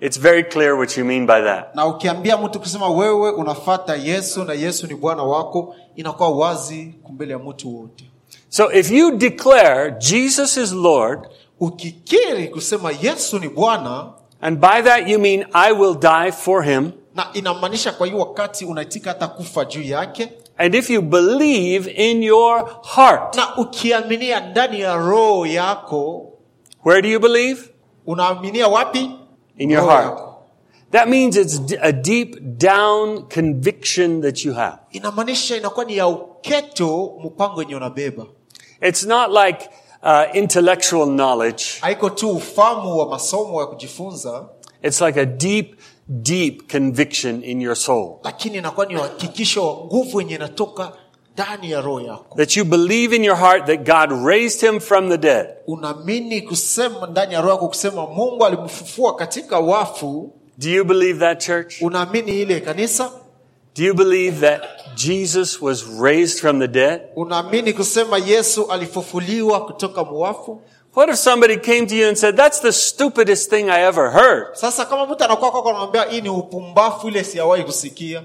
it's 0.01 0.21
very 0.21 0.45
clear 0.45 0.75
what 0.75 0.97
you 0.99 1.05
mean 1.05 1.27
by 1.27 1.43
that. 1.43 1.75
na 1.75 1.87
ukiambia 1.87 2.37
mtu 2.37 2.61
kusema 2.61 2.89
wewe 2.89 3.31
unafata 3.31 3.97
yesu 3.97 4.45
na 4.45 4.53
yesu 4.53 4.87
ni 4.87 4.95
bwana 4.95 5.23
wako 5.23 5.75
inakuwa 5.97 6.31
wazi 6.31 6.95
kumbele 7.03 7.33
ya 7.33 7.39
mtu 7.39 7.77
wote 7.81 8.05
So 8.49 8.73
if 8.73 8.91
you 8.91 9.11
declare 9.17 9.91
Jesus 9.99 10.57
is 10.57 10.73
Lord, 10.73 11.29
ukikiri 11.61 12.49
kusema 12.49 12.91
yesu 13.03 13.39
ni 13.39 13.49
bwana 13.49 14.07
and 14.41 14.59
by 14.59 14.83
that 14.83 15.09
you 15.09 15.19
mean 15.19 15.47
I 15.53 15.73
will 15.73 15.95
die 15.95 16.33
for 16.33 16.63
him, 16.65 16.91
na 17.15 17.27
inamaanisha 17.33 17.93
kwa 17.93 18.07
hiyo 18.07 18.19
wakati 18.19 18.65
unaitika 18.65 19.11
hata 19.11 19.29
kufa 19.29 19.65
juu 19.65 19.83
yake 19.83 20.33
and 20.61 20.75
if 20.75 20.91
you 20.91 21.03
believe 21.03 21.89
in 21.97 22.23
your 22.23 22.69
heart, 22.83 23.37
na 23.37 23.57
ukiaminia 23.57 24.41
ndani 24.41 24.81
ya 24.81 24.97
roho 24.97 25.47
yako 25.47 26.33
where 26.85 27.03
do 27.03 27.09
you 27.09 27.21
believe? 27.21 27.61
unaaminia 28.07 28.69
wapi 28.69 29.11
In 29.57 29.71
your 29.71 29.83
heart. 29.85 30.05
yako. 30.05 30.27
That 30.91 31.09
means 31.09 31.37
it's 31.37 31.61
a 31.81 31.93
deep 31.93 32.37
down 32.59 33.23
conviction 33.29 34.21
that 34.23 34.45
you 34.45 34.53
have. 34.55 34.79
inamaanisha 34.91 35.57
inakuwa 35.57 35.85
ni 35.85 35.97
ya 35.97 36.07
uketo 36.09 37.13
mpango 37.25 37.63
yenye 37.63 37.77
unabeba 37.77 38.27
It's 38.83 39.07
not 39.07 39.31
like 39.47 39.69
uh, 40.03 40.37
intellectual 40.37 41.07
knowledge. 41.07 41.65
haiko 41.81 42.11
tu 42.11 42.31
ufamu 42.31 42.99
wa 42.99 43.09
masomo 43.09 43.61
ya 43.61 43.67
kujifunza 43.67 44.49
It's 44.83 45.01
like 45.01 45.21
a 45.21 45.27
deep, 45.27 45.75
deep 46.13 46.73
conviction 46.73 47.45
in 47.45 47.61
your 47.63 47.77
soul 47.77 48.17
lakini 48.25 48.57
inakuwa 48.59 48.87
ni 48.87 48.97
uhakikisho 48.97 49.67
wa 49.67 49.85
nguvu 49.85 50.21
yenye 50.21 50.35
inatoka 50.35 50.93
ndani 51.35 51.71
ya 51.71 51.81
roho 51.81 52.01
yako 52.01 52.37
that 52.37 52.57
you 52.57 52.65
believe 52.65 53.17
in 53.17 53.25
your 53.25 53.37
heart 53.39 53.67
that 53.67 53.79
God 53.87 54.27
raised 54.27 54.71
him 54.71 54.81
from 54.81 55.09
the 55.09 55.19
dead. 55.19 55.47
unaamini 55.67 56.43
kusema 56.43 57.07
ndani 57.07 57.35
ya 57.35 57.41
roho 57.41 57.53
yako 57.53 57.69
kusema 57.69 58.07
mungu 58.07 58.45
alimfufua 58.47 59.17
katika 59.17 59.59
wafu 59.59 60.33
Do 60.59 60.69
you 60.71 60.85
believe 60.85 61.19
that, 61.21 61.47
church? 61.47 61.75
unaamini 61.83 62.41
ile 62.43 62.61
kanisa 62.61 63.11
Do 63.77 63.85
you 63.85 63.95
believe 63.95 64.41
that 64.47 64.63
Jesus 64.95 65.63
was 65.63 65.85
raised 66.03 66.41
from 66.41 66.61
the 66.61 66.69
dead? 66.69 67.01
unaamini 67.17 67.73
kusema 67.73 68.19
yesu 68.19 68.73
alifufuliwa 68.73 69.65
kutoka 69.67 70.05
muwafu 70.05 70.63
What 70.95 71.09
if 71.09 71.17
somebody 71.19 71.57
came 71.57 71.87
to 71.87 71.95
you 71.95 72.09
and 72.09 72.19
said, 72.19 72.37
That's 72.37 72.61
the 72.61 72.73
stupidest 72.73 73.51
thing 73.51 73.71
I 73.71 73.81
ever 73.81 74.11
heard? 74.11 74.57
sasa 74.57 74.85
kama 74.85 75.07
mtu 75.07 75.25
anakuwa 75.25 75.51
kwako 75.51 75.69
anamwambia 75.69 76.03
hii 76.05 76.21
ni 76.21 76.29
upumbafu 76.29 77.09
ile 77.09 77.25
siyawahi 77.25 77.65
kusikia 77.65 78.23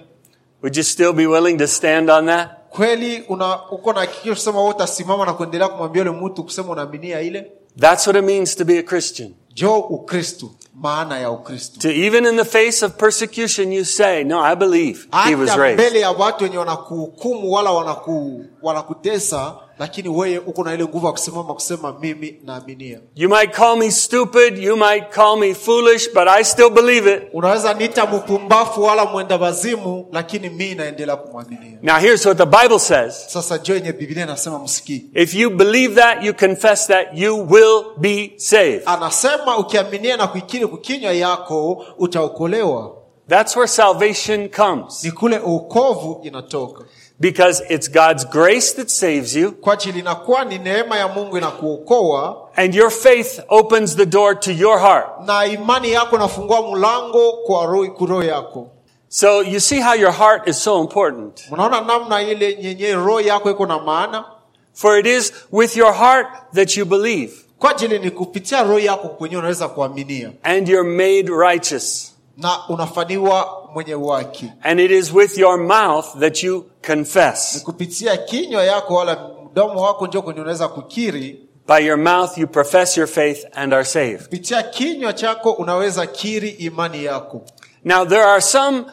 Would 0.63 0.77
you 0.77 0.83
still 0.83 1.13
be 1.13 1.27
willing 1.27 1.57
to 1.57 1.67
stand 1.67 2.09
on 2.09 2.25
that? 2.25 2.49
kweli 2.69 3.23
una 3.29 3.59
uko 3.71 3.93
na 3.93 3.99
hakikisho 3.99 4.33
kusema 4.35 4.59
wewe 4.59 4.69
utasimama 4.71 5.25
na 5.25 5.33
kuendelea 5.33 5.67
kumwambia 5.67 6.03
yule 6.03 6.17
mtu 6.25 6.43
kusema 6.43 6.69
unaaminia 6.71 7.21
ile 7.21 7.51
That's 7.79 8.07
what 8.07 8.19
it 8.19 8.25
means 8.25 8.55
to 8.55 8.65
be 8.65 8.79
a 8.79 8.83
Christian. 8.83 9.33
jo 9.53 9.79
ukristu 9.79 10.51
maana 10.75 11.19
ya 11.19 11.31
ukristu 11.31 11.79
To 11.79 11.89
even 11.89 12.25
in 12.25 12.35
the 12.37 12.45
face 12.45 12.85
of 12.85 12.91
persecution, 12.97 13.71
you 13.73 13.85
say, 13.85 14.23
No, 14.23 14.39
I 14.43 14.55
believe 14.55 15.07
he 15.27 15.35
was 15.35 15.49
hata 15.49 15.61
raised. 15.61 15.79
mbele 15.79 15.99
ya 15.99 16.11
watu 16.11 16.43
wenye 16.43 16.57
wanakuhukumu 16.57 17.51
wala 17.51 17.71
wanaku, 17.71 18.45
wanakutesa 18.61 19.55
lakini 19.79 20.09
wewe 20.09 20.37
uko 20.39 20.63
na 20.63 20.73
ile 20.73 20.83
nguvu 20.83 21.05
ya 21.05 21.11
kusimama 21.11 21.53
kusema 21.53 21.95
mimi 22.01 22.39
naaminia 22.43 22.99
You 23.15 23.29
might 23.29 23.51
call 23.55 23.77
me 23.77 23.91
stupid, 23.91 24.57
you 24.57 24.77
might 24.77 25.09
call 25.09 25.37
me 25.39 25.53
foolish, 25.53 26.09
but 26.13 26.27
I 26.27 26.43
still 26.43 26.69
believe 26.69 27.13
it. 27.13 27.23
unaweza 27.33 27.73
nita 27.73 28.05
mpumbafu 28.05 28.83
wala 28.83 29.05
mwenda 29.05 29.37
wazimu 29.37 30.07
lakini 30.11 30.49
mi 30.49 30.75
naendelea 30.75 31.15
kumwaminia 31.15 31.77
Now 31.81 31.95
here's 31.97 32.25
what 32.25 32.37
the 32.37 32.45
Bible 32.45 32.79
says. 32.79 33.25
sasa 33.27 33.57
jo 33.57 33.73
yenye 33.75 33.91
biblia 33.93 34.23
inasema 34.23 34.59
msikii 34.59 35.05
If 35.13 35.33
you 35.35 35.49
believe 35.49 35.95
that, 36.01 36.23
you 36.23 36.33
confess 36.33 36.87
that, 36.87 37.07
you 37.13 37.47
will 37.49 37.83
be 37.97 38.33
saved. 38.37 38.81
anasema 38.85 39.57
ukiaminia 39.57 40.17
na 40.17 40.27
kuikiri 40.27 40.67
kukinywa 40.67 41.11
yako 41.13 41.85
utaokolewa 41.97 42.95
That's 43.29 43.55
where 43.55 43.67
salvation 43.67 44.49
comes. 44.49 45.03
ni 45.03 45.11
kule 45.11 45.39
uokovu 45.39 46.21
inatoka 46.23 46.83
Because 47.19 47.63
it's 47.69 47.87
God's 47.91 48.25
grace 48.25 48.75
that 48.75 48.89
saves 48.89 49.35
you, 49.35 49.51
kwa 49.51 49.73
ajili 49.73 49.99
inakuwa 49.99 50.45
ni 50.45 50.57
neema 50.59 50.97
ya 50.97 51.07
mungu 51.07 51.37
inakuokoa 51.37 52.49
and 52.55 52.75
your 52.75 52.91
faith 52.91 53.39
opens 53.49 53.95
the 53.95 54.05
door 54.05 54.39
to 54.39 54.51
your 54.51 54.79
heart. 54.79 55.07
na 55.25 55.45
imani 55.45 55.91
yako 55.91 56.15
inafungua 56.15 56.71
mlango 56.71 57.31
kwa 57.33 57.65
roho 57.65 58.23
yako 58.23 58.67
So 59.07 59.41
you 59.43 59.59
see 59.59 59.81
how 59.81 59.93
your 59.95 60.11
heart 60.11 60.47
is 60.47 60.63
so 60.63 60.81
important. 60.81 61.51
mnaona 61.51 61.81
namna 61.81 62.21
ile 62.21 62.55
nyenye 62.55 62.93
roho 62.93 63.21
yako 63.21 63.51
iko 63.51 63.65
na 63.65 63.79
maana 63.79 64.25
For 64.73 64.99
it 64.99 65.05
is 65.05 65.33
with 65.51 65.77
your 65.77 65.93
heart 65.93 66.27
that 66.53 66.77
you 66.77 66.85
believe, 66.85 67.33
kwa 67.59 67.71
ajili 67.71 67.99
ni 67.99 68.11
kupitia 68.11 68.63
roho 68.63 68.79
yako 68.79 69.07
kwenyewe 69.09 69.39
unaweza 69.39 69.67
kuaminia 69.67 70.31
and 70.43 70.67
you're 70.69 70.89
made 70.89 71.29
righteous. 71.49 72.14
Na 72.37 72.67
unafaniwa 72.69 73.69
mwenye 73.73 73.93
haki 74.13 74.51
And 74.63 74.79
it 74.79 74.91
is 74.91 75.13
with 75.13 75.37
your 75.37 75.57
mouth 75.57 76.05
that 76.19 76.43
you 76.43 76.55
ni 76.57 76.87
confess. 76.95 77.63
kupitia 77.63 78.17
kinywa 78.17 78.63
yako 78.63 78.95
wala 78.95 79.29
mdomo 79.51 79.81
wako 79.81 80.07
ndio 80.07 80.21
kwenye 80.21 80.41
unaweza 80.41 80.67
kukiri 80.67 81.41
By 81.67 81.85
your 81.85 81.97
mouth 81.97 82.37
you 82.37 82.47
profess 82.47 82.97
your 82.97 83.07
faith 83.07 83.45
and 83.53 83.73
are 83.73 83.85
saved. 83.85 84.23
kupitia 84.23 84.63
kinywa 84.63 85.13
chako 85.13 85.51
unaweza 85.51 86.05
kiri 86.07 86.49
imani 86.49 87.03
yako 87.05 87.41
Now 87.83 88.05
there 88.05 88.23
are 88.23 88.41
some 88.41 88.85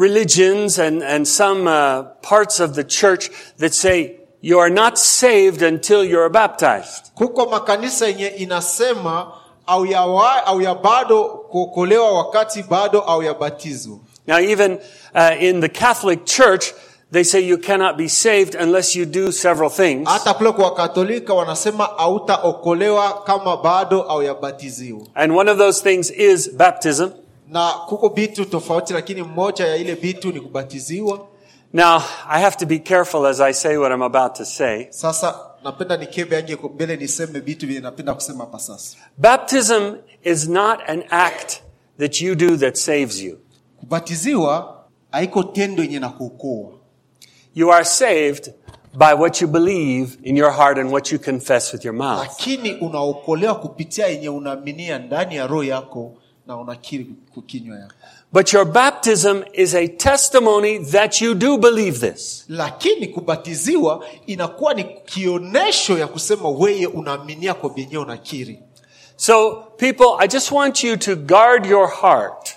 religions 0.00 0.78
and, 0.78 1.02
and 1.02 1.26
some 1.26 1.66
uh, 1.70 2.04
parts 2.22 2.60
of 2.60 2.72
the 2.74 2.84
church 2.84 3.30
that 3.58 3.72
say 3.74 4.16
you 4.42 4.60
are 4.60 4.70
not 4.70 4.96
saved 4.98 5.62
until 5.62 6.04
you're 6.04 6.30
baptized. 6.30 7.12
kuko 7.14 7.46
makanisa 7.46 8.06
yenye 8.06 8.26
inasema 8.26 9.32
au 9.70 9.86
ya, 9.86 10.02
wa, 10.02 10.46
au 10.46 10.60
ya 10.60 10.74
bado 10.74 11.24
kuokolewa 11.24 12.12
wakati 12.12 12.62
bado 12.62 13.00
au 13.00 13.22
ya 13.22 13.34
batizo 13.34 13.98
Now 14.26 14.38
even 14.38 14.78
uh, 15.14 15.42
in 15.42 15.60
the 15.60 15.68
Catholic 15.68 16.24
Church, 16.24 16.72
they 17.12 17.24
say 17.24 17.40
you 17.40 17.58
cannot 17.58 17.96
be 17.96 18.08
saved 18.08 18.54
unless 18.54 18.96
you 18.96 19.06
do 19.06 19.32
several 19.32 19.70
things. 19.70 20.08
hata 20.08 20.34
kule 20.34 20.52
kwa 20.52 20.64
wakatolika 20.64 21.34
wanasema 21.34 21.84
hautaokolewa 21.84 23.22
kama 23.24 23.56
bado 23.56 24.02
au 24.02 24.22
yabatiziwa 24.22 25.00
And 25.14 25.32
one 25.32 25.50
of 25.50 25.58
those 25.58 25.82
things 25.82 26.10
is 26.10 26.52
baptism. 26.54 27.08
na 27.48 27.70
kuko 27.88 28.08
vitu 28.08 28.44
tofauti 28.44 28.92
lakini 28.92 29.22
mmoja 29.22 29.66
ya 29.66 29.76
ile 29.76 29.94
vitu 29.94 30.32
ni 30.32 30.40
kubatiziwa 30.40 31.18
Now, 31.72 31.98
I 32.26 32.40
have 32.40 32.56
to 32.58 32.66
be 32.66 32.80
careful 32.80 33.26
as 33.26 33.40
I 33.40 33.52
say 33.52 33.76
what 33.78 33.92
I'm 33.92 34.02
about 34.02 34.34
to 34.36 34.44
say. 34.44 34.88
sasa 34.90 35.34
napenda 35.64 35.96
nikebe 35.96 36.36
ange 36.36 36.56
mbele 36.74 36.96
niseme 36.96 37.40
vitu 37.40 37.66
vile 37.66 37.80
napenda 37.80 38.14
kusema 38.14 38.44
hapa 38.44 38.58
sasa 38.58 38.96
Baptism 39.18 39.94
is 40.22 40.48
not 40.48 40.80
an 40.88 41.04
act 41.10 41.62
that 41.98 42.20
you 42.20 42.34
do 42.34 42.56
that 42.56 42.76
saves 42.76 43.20
you. 43.22 43.38
kubatiziwa 43.80 44.84
haiko 45.12 45.42
tendo 45.42 45.82
yenye 45.82 45.98
na 46.00 46.12
You 47.54 47.72
are 47.72 47.84
saved 47.84 48.52
by 48.94 49.14
what 49.14 49.40
you 49.40 49.48
believe 49.48 50.18
in 50.22 50.36
your 50.36 50.52
heart 50.52 50.78
and 50.78 50.90
what 50.92 51.12
you 51.12 51.18
confess 51.18 51.72
with 51.72 51.84
your 51.84 51.94
mouth. 51.94 52.18
lakini 52.28 52.74
unaokolewa 52.74 53.54
kupitia 53.54 54.06
yenye 54.06 54.28
unaaminia 54.28 54.98
ndani 54.98 55.36
ya 55.36 55.46
roho 55.46 55.64
yako 55.64 56.16
na 56.46 56.56
unakiri 56.56 57.04
kukinywa 57.34 57.78
yako 57.78 57.94
But 58.32 58.52
your 58.52 58.64
baptism 58.64 59.44
is 59.52 59.74
a 59.74 59.88
testimony 59.88 60.78
that 60.92 61.20
you 61.20 61.34
do 61.34 61.58
believe 61.58 61.98
this. 62.12 62.44
lakini 62.48 63.06
kubatiziwa 63.06 64.04
inakuwa 64.26 64.74
ni 64.74 64.84
kionesho 64.84 65.98
ya 65.98 66.06
kusema 66.06 66.48
weye 66.48 66.86
unaaminia 66.86 67.54
kwa 67.54 67.70
vyenyewe 67.70 68.02
unakiri 68.02 68.58
So, 69.16 69.50
people, 69.76 70.06
I 70.18 70.28
just 70.28 70.50
want 70.52 70.84
you 70.84 70.96
to 70.96 71.16
guard 71.16 71.66
your 71.66 71.88
heart. 71.88 72.54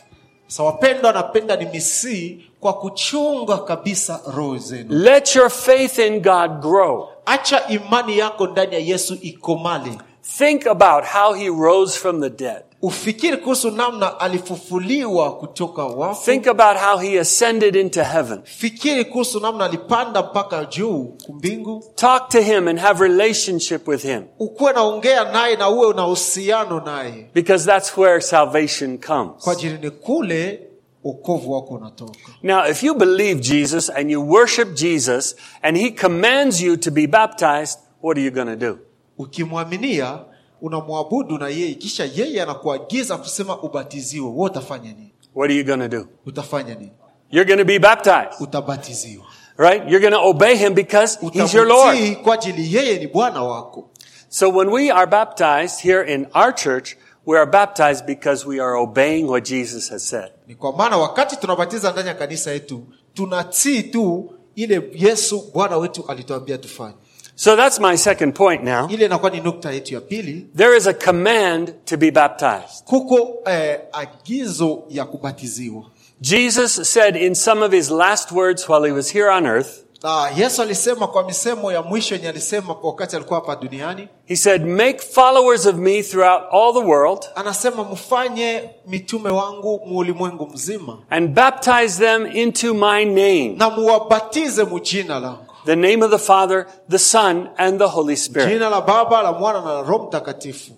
sa 0.48 0.64
wapendwa 0.64 1.12
napenda 1.12 1.56
ni 1.56 1.66
misii 1.66 2.46
kwa 2.60 2.74
kuchunga 2.74 3.58
kabisa 3.58 4.22
roho 4.36 4.58
zenu 4.58 4.86
Let 4.90 5.36
your 5.36 5.50
faith 5.50 5.98
in 6.00 6.20
God 6.22 6.52
grow. 6.62 7.10
acha 7.26 7.68
imani 7.68 8.18
yako 8.18 8.48
ndani 8.48 8.74
ya 8.74 8.80
yesu 8.82 9.18
ikomale 9.22 9.98
Think 10.38 10.68
about 10.68 11.04
how 11.06 11.34
he 11.34 11.48
rose 11.50 12.00
from 12.00 12.22
the 12.22 12.30
dead. 12.30 12.64
Ufikiri 12.86 13.38
kuhusu 13.38 13.72
namna 13.72 14.20
alifufuliwa 14.20 15.38
kutoka 15.38 15.84
wafu 15.86 16.26
Think 16.26 16.48
about 16.48 16.78
how 16.78 16.98
he 16.98 17.20
ascended 17.20 17.76
into 17.76 18.04
heaven. 18.04 18.42
fikiri 18.44 19.06
kuhusu 19.06 19.40
namna 19.40 19.66
alipanda 19.66 20.22
mpaka 20.24 20.66
juu 20.66 21.04
kumbingu 21.26 21.84
Talk 21.96 22.30
to 22.30 22.42
him 22.42 22.68
and 22.68 22.80
have 22.80 23.04
relationship 23.08 23.88
with 23.88 24.02
him 24.02 24.24
ukuwe 24.40 24.74
naongea 24.74 25.32
naye 25.32 25.56
na 25.56 25.70
uwe 25.70 25.88
una 25.88 26.06
uhusiano 26.08 26.80
naye 26.80 27.30
because 27.34 27.66
that's 27.66 27.98
where 27.98 28.22
salvation 28.22 28.98
comes. 28.98 29.44
kwa 29.44 29.54
ajili 29.54 29.78
ni 29.78 29.90
kule 29.90 30.60
ukovu 31.04 31.52
wako 31.52 31.74
unatoka 31.74 32.20
Now, 32.44 32.68
if 32.70 32.84
you 32.84 32.96
believe 32.96 33.42
Jesus 33.42 33.90
and 33.90 34.12
you 34.12 34.30
worship 34.32 34.74
Jesus 34.74 35.36
and 35.62 35.78
he 35.78 35.92
commands 35.92 36.62
you 36.62 36.78
to 36.78 36.92
be 36.92 37.08
baptized, 37.08 37.80
what 38.02 38.18
are 38.18 38.26
you 38.26 38.32
going 38.32 38.46
to 38.46 38.56
do? 38.56 38.78
ukimwaminia 39.18 40.20
unamwabudu 40.64 41.38
na 41.38 41.48
yeye 41.48 41.74
kisha 41.74 42.06
yeye 42.16 42.42
anakuagiza 42.42 43.18
kusema 43.18 43.62
ubatiziwe 43.62 44.28
wewe 44.28 44.46
utafanya 44.46 44.90
nini 44.94 45.10
What 45.36 45.50
are 45.52 45.56
you 45.60 45.66
going 45.66 45.78
to 45.78 45.88
do? 45.88 46.08
utafanya 46.26 46.76
nini 46.76 46.92
You're 47.32 47.46
going 47.48 47.58
to 47.58 47.66
be 47.66 47.80
baptized, 47.80 48.42
utabatiziwa 48.42 49.26
right? 49.58 49.82
You're 49.88 50.00
going 50.10 50.12
to 50.22 50.30
obey 50.30 50.56
him 50.56 50.74
because 50.74 51.20
he's 51.34 51.54
your 51.54 51.68
Lord. 51.68 52.16
kwa 52.24 52.34
ajili 52.34 52.76
yeye 52.76 53.00
ni 53.00 53.08
bwana 53.08 53.44
wako 53.44 53.90
So 54.30 54.50
when 54.50 54.70
we 54.70 54.92
are 54.92 55.06
baptized 55.08 55.80
here 55.82 56.14
in 56.14 56.28
our 56.34 56.56
church, 56.56 56.96
we 57.26 57.38
are 57.38 57.52
baptized 57.52 58.06
because 58.06 58.48
we 58.48 58.60
are 58.60 58.76
obeying 58.76 59.28
what 59.28 59.50
Jesus 59.50 59.90
has 59.90 60.10
said. 60.10 60.32
ni 60.48 60.56
kwa 60.56 60.74
maana 60.78 60.98
wakati 60.98 61.36
tunabatiza 61.38 61.92
ndani 61.92 62.08
ya 62.08 62.14
kanisa 62.14 62.52
yetu 62.52 62.84
tunatii 63.14 63.84
tu 63.84 64.34
ile 64.56 64.90
yesu 64.94 65.52
bwana 65.54 65.78
wetu 65.78 66.06
alituambia 66.08 66.58
tufanye 66.58 66.96
So 67.44 67.58
that's 67.58 67.78
my 67.80 67.98
second 67.98 68.36
point 68.36 68.64
now. 68.64 68.88
ile 68.90 69.06
inakuwa 69.06 69.32
ni 69.32 69.40
nukta 69.42 69.72
yetu 69.72 69.94
ya 69.94 70.02
pili 70.02 70.48
There 70.58 70.78
is 70.78 70.88
a 70.88 70.94
command 70.94 71.74
to 71.86 71.98
be 71.98 72.12
baptized. 72.12 72.84
kuko 72.86 73.34
eh, 73.46 73.80
agizo 73.92 74.84
ya 74.90 75.06
kubatiziwa 75.06 75.84
Jesus 76.22 76.92
said 76.94 77.16
in 77.16 77.36
some 77.36 77.66
of 77.66 77.72
his 77.72 77.90
last 77.92 78.32
words 78.32 78.70
while 78.70 78.86
he 78.88 78.92
was 78.92 79.14
here 79.14 79.30
on 79.30 79.46
earth, 79.46 79.84
na 80.04 80.30
yesu 80.38 80.62
alisema 80.62 81.08
kwa 81.08 81.24
misemo 81.26 81.72
ya 81.72 81.82
mwisho 81.82 82.16
yenye 82.16 82.30
alisema 82.30 82.76
wakati 82.84 83.16
alikuwa 83.16 83.40
hapa 83.40 83.56
duniani 83.56 84.08
he 84.26 84.36
said, 84.36 84.66
make 84.66 85.00
followers 85.00 85.66
of 85.66 85.76
me 85.76 86.04
throughout 86.04 86.42
all 86.52 86.74
the 86.74 86.88
world 86.90 87.26
anasema 87.36 87.84
mfanye 87.84 88.70
mitume 88.88 89.30
wangu 89.30 89.82
muulimwengu 89.86 90.48
mzima 90.48 90.98
and 91.10 91.30
baptize 91.30 92.06
them 92.06 92.38
into 92.38 92.74
my 92.74 93.06
name. 93.06 93.56
na 93.58 93.70
muwabatize 93.70 94.64
mujina 94.64 95.20
langu 95.20 95.46
The 95.66 95.76
name 95.76 96.04
of 96.06 96.12
the 96.12 96.18
Father, 96.20 96.68
the 96.90 97.00
Son, 97.00 97.50
and 97.58 97.80
the 97.80 97.88
Holy 97.88 98.16
Spirit. 98.16 98.50
jina 98.50 98.70
la 98.70 98.82
baba 98.82 99.22
la 99.24 99.32
mwana 99.34 99.62
na 99.62 99.82
roho 99.82 100.04
mtakatifu 100.08 100.72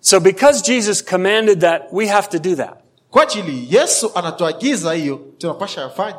So 0.00 0.20
because 0.20 0.60
Jesus 0.62 1.00
commanded 1.02 1.60
that, 1.60 1.88
we 1.92 2.06
have 2.08 2.28
to 2.30 2.38
do 2.38 2.54
that. 2.56 2.76
kwa 3.10 3.22
ajili 3.22 3.66
yesu 3.76 4.10
anatuagiza 4.14 4.92
hiyo 4.92 5.20
tunapasha 5.38 5.80
yafanya 5.80 6.16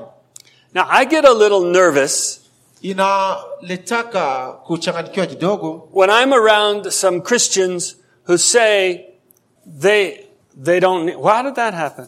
Now 0.73 0.85
I 0.89 1.05
get 1.05 1.25
a 1.25 1.33
little 1.33 1.59
nervous 1.71 2.41
inaletaka 2.81 4.47
kuchanganikiwa 4.65 5.25
kidogo 5.25 5.89
when 5.93 6.09
I'm 6.09 6.33
around 6.33 6.89
some 6.91 7.21
Christians 7.21 7.95
who 8.27 8.37
say 8.37 9.05
they, 9.81 10.25
they 10.63 10.79
don't 10.79 11.05
need, 11.05 11.15
why 11.17 11.43
did 11.43 11.55
that 11.55 11.73
happen? 11.73 12.07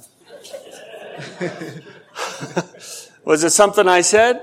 Was 3.26 3.44
it 3.44 3.52
something 3.52 3.88
I 3.88 4.02
said? 4.02 4.40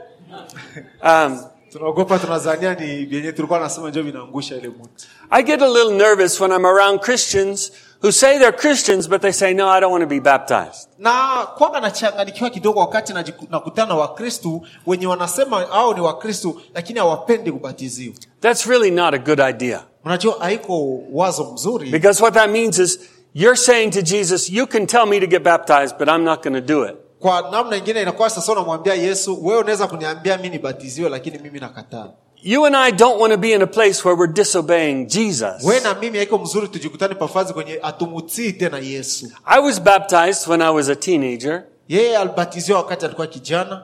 Um, 1.05 1.45
tunaogopa 1.73 2.19
tunazania 2.19 2.75
ni 2.75 3.05
vyenye 3.05 3.33
tulikuwa 3.33 3.61
nasema 3.61 3.91
njo 3.91 4.03
vinaangusha 4.03 4.57
ile 4.57 4.69
mti 4.69 5.07
I 5.31 5.43
get 5.43 5.63
a 5.63 5.69
little 5.69 5.95
nervous 5.97 6.41
when 6.41 6.53
I'm 6.53 6.65
around 6.67 7.01
Christians 7.01 7.73
who 8.03 8.13
say 8.13 8.39
they're 8.39 8.57
Christians, 8.57 9.09
but 9.09 9.23
they 9.23 9.33
say, 9.33 9.55
no, 9.55 9.69
I 9.71 9.81
don't 9.81 9.93
want 9.93 10.03
to 10.03 10.09
be 10.09 10.21
baptized. 10.21 10.89
na 10.99 11.47
kwanga 11.59 11.81
nachanganikiwa 11.81 12.51
kidogo 12.51 12.81
wakati 12.81 13.13
najiku- 13.13 13.47
nakutana 13.51 13.89
na 13.89 13.95
wakristu 13.95 14.67
wenye 14.87 15.07
wanasema 15.07 15.71
au 15.71 15.95
ni 15.95 16.01
wakristu 16.01 16.61
lakini 16.75 16.99
hawapendi 16.99 17.53
kubatiziwa 17.53 18.15
That's 18.41 18.67
really 18.67 18.91
not 18.91 19.15
a 19.15 19.19
good 19.19 19.41
idea. 19.41 19.85
unajua 20.05 20.37
haiko 20.41 21.01
wazo 21.13 21.45
mzuri 21.53 21.91
Because 21.91 22.23
what 22.23 22.35
that 22.35 22.51
means 22.51 22.79
is 22.79 23.01
you're 23.35 23.57
saying 23.57 23.91
to 23.91 24.03
Jesus, 24.03 24.51
you 24.51 24.67
can 24.67 24.87
tell 24.87 25.07
me 25.07 25.21
to 25.21 25.27
get 25.27 25.43
baptized, 25.43 25.99
but 25.99 26.09
I'm 26.09 26.25
not 26.25 26.43
going 26.43 26.55
to 26.55 26.67
do 26.75 26.85
it. 26.85 26.97
Kwa 27.25 27.49
namna 27.53 27.77
ingine 27.77 28.03
inakuwa 28.03 28.31
sasa 28.31 28.53
unamwambia 28.53 28.95
yesu 28.95 29.47
wewe 29.47 29.61
unaweza 29.61 29.87
kuniambia 29.87 30.39
mi 30.39 30.49
nibatiziwe 30.49 31.09
lakini 31.09 31.39
mimi 31.39 31.61
nakataa. 31.61 32.09
You 32.43 32.67
and 32.67 32.77
I 32.77 32.93
don't 32.93 33.21
want 33.21 33.33
to 33.33 33.39
be 33.39 33.53
in 33.53 33.63
a 33.63 33.67
place 33.67 34.05
where 34.09 34.21
we're 34.21 34.33
disobeying 34.33 35.07
Jesus. 35.07 35.65
wewe 35.65 35.81
na 35.81 35.95
mimi 35.95 36.19
haiko 36.19 36.39
mzuri 36.39 36.69
tujikutane 36.69 37.15
pafazi 37.15 37.53
kwenye 37.53 37.79
atumutii 37.83 38.53
tena 38.53 38.79
yesu. 38.79 39.27
I 39.45 39.61
was 39.61 39.81
baptized 39.83 40.49
when 40.49 40.63
I 40.63 40.71
was 40.75 40.89
a 40.89 40.97
teenager, 40.97 41.63
yeye 41.89 42.17
alibatiziwa 42.19 42.79
wakati 42.79 43.05
alikuwa 43.05 43.27
kijana. 43.27 43.83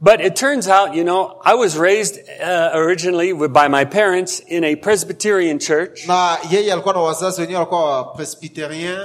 But 0.00 0.20
it 0.20 0.34
turns 0.34 0.68
out, 0.68 0.94
you 0.94 1.02
know, 1.04 1.30
I 1.44 1.54
was 1.54 1.76
raised 1.76 2.18
uh, 2.42 2.76
originally 2.76 3.32
with- 3.32 3.52
by 3.52 3.68
my 3.68 3.84
parents 3.84 4.42
in 4.48 4.64
a 4.64 4.76
Presbyterian 4.76 5.58
church, 5.58 6.06
na 6.06 6.38
yeye 6.50 6.72
alikuwa 6.72 6.94
na 6.94 7.00
wazazi 7.00 7.40
wenyewe 7.40 7.58
walikuwa 7.58 7.84
wa 7.96 8.04
presbyterien 8.04 8.98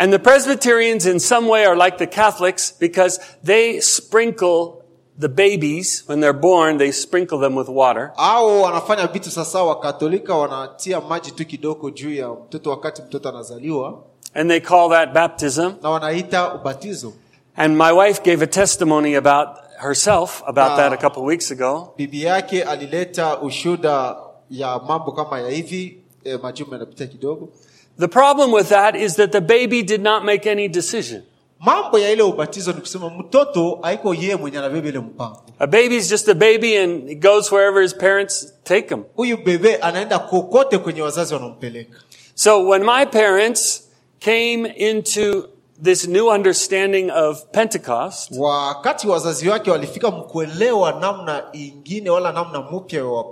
and 0.00 0.12
the 0.12 0.18
Presbyterians 0.18 1.06
in 1.06 1.20
some 1.20 1.46
way 1.46 1.64
are 1.66 1.76
like 1.76 1.98
the 1.98 2.06
Catholics 2.06 2.72
because 2.80 3.20
they 3.44 3.80
sprinkle 3.80 4.82
the 5.18 5.28
babies 5.28 6.02
when 6.08 6.20
they're 6.20 6.32
born, 6.40 6.78
they 6.78 6.90
sprinkle 6.92 7.38
them 7.38 7.54
with 7.54 7.68
water. 7.68 8.12
au 8.16 8.62
wanafanya 8.62 9.06
vitu 9.06 9.30
sasa 9.30 9.62
wakatolika 9.62 10.34
wanatia 10.34 11.00
maji 11.00 11.30
tu 11.30 11.44
kidogo 11.46 11.90
juu 11.90 12.14
ya 12.14 12.28
mtoto 12.30 12.70
wakati 12.70 13.02
mtoto 13.02 13.28
anazaliwa 13.28 14.02
And 14.34 14.50
they 14.50 14.60
call 14.60 14.90
that 14.90 15.12
baptism. 15.12 15.72
na 15.82 15.90
wanaita 15.90 16.54
ubatizo 16.54 17.12
And 17.56 17.76
my 17.76 17.92
wife 17.92 18.22
gave 18.22 18.42
a 18.44 18.46
testimony 18.46 19.14
about 19.16 19.48
herself 19.82 20.42
about 20.46 20.76
that 20.76 20.92
a 20.92 20.96
couple 20.96 21.22
of 21.22 21.28
weeks 21.28 21.50
ago. 21.50 21.92
bibi 21.96 22.22
yake 22.22 22.62
alileta 22.62 23.38
ushuda 23.40 24.16
ya 24.50 24.78
mambo 24.88 25.12
kama 25.12 25.40
ya 25.40 25.50
hivi 25.50 25.98
eh, 26.24 26.38
majuma 26.42 26.72
yanapita 26.72 27.06
kidogo 27.06 27.48
The 28.00 28.08
problem 28.08 28.50
with 28.52 28.68
that 28.68 28.96
is 28.96 29.16
that 29.16 29.30
the 29.32 29.40
baby 29.40 29.82
did 29.82 30.00
not 30.02 30.24
make 30.24 30.50
any 30.50 30.68
decision. 30.68 31.22
mambo 31.60 31.98
ya 31.98 32.10
ile 32.12 32.22
ubatizo 32.22 32.72
ni 32.72 32.80
kusema 32.80 33.10
mtoto 33.10 33.78
haiko 33.82 34.14
yeye 34.14 34.36
mwenye 34.36 34.58
anabeba 34.58 34.88
ile 34.88 34.98
mpango 34.98 35.42
A 35.58 35.66
baby's 35.66 36.08
just 36.10 36.28
a 36.28 36.34
baby 36.34 36.76
and 36.78 37.08
he 37.08 37.14
goes 37.14 37.52
wherever 37.52 37.82
his 37.82 37.94
parents 37.94 38.52
take 38.64 38.88
him. 38.94 39.04
huyu 39.16 39.36
bebe 39.36 39.76
anaenda 39.76 40.18
kokote 40.18 40.78
kwenye 40.78 41.02
wazazi 41.02 41.34
wanampeleka 41.34 41.98
So 42.34 42.68
when 42.68 42.82
my 42.84 43.06
parents 43.06 43.88
came 44.20 44.66
into 44.76 45.48
this 45.82 46.08
new 46.08 46.28
understanding 46.30 47.10
of 47.10 47.44
Pentecost, 47.52 48.30
wakati 48.38 49.08
wazazi 49.08 49.48
wake 49.48 49.70
walifika 49.70 50.10
mkuelewa 50.10 50.92
namna 50.92 51.42
ingine 51.52 52.10
wala 52.10 52.32
namna 52.32 52.60
mpya 52.60 53.04
wa 53.04 53.24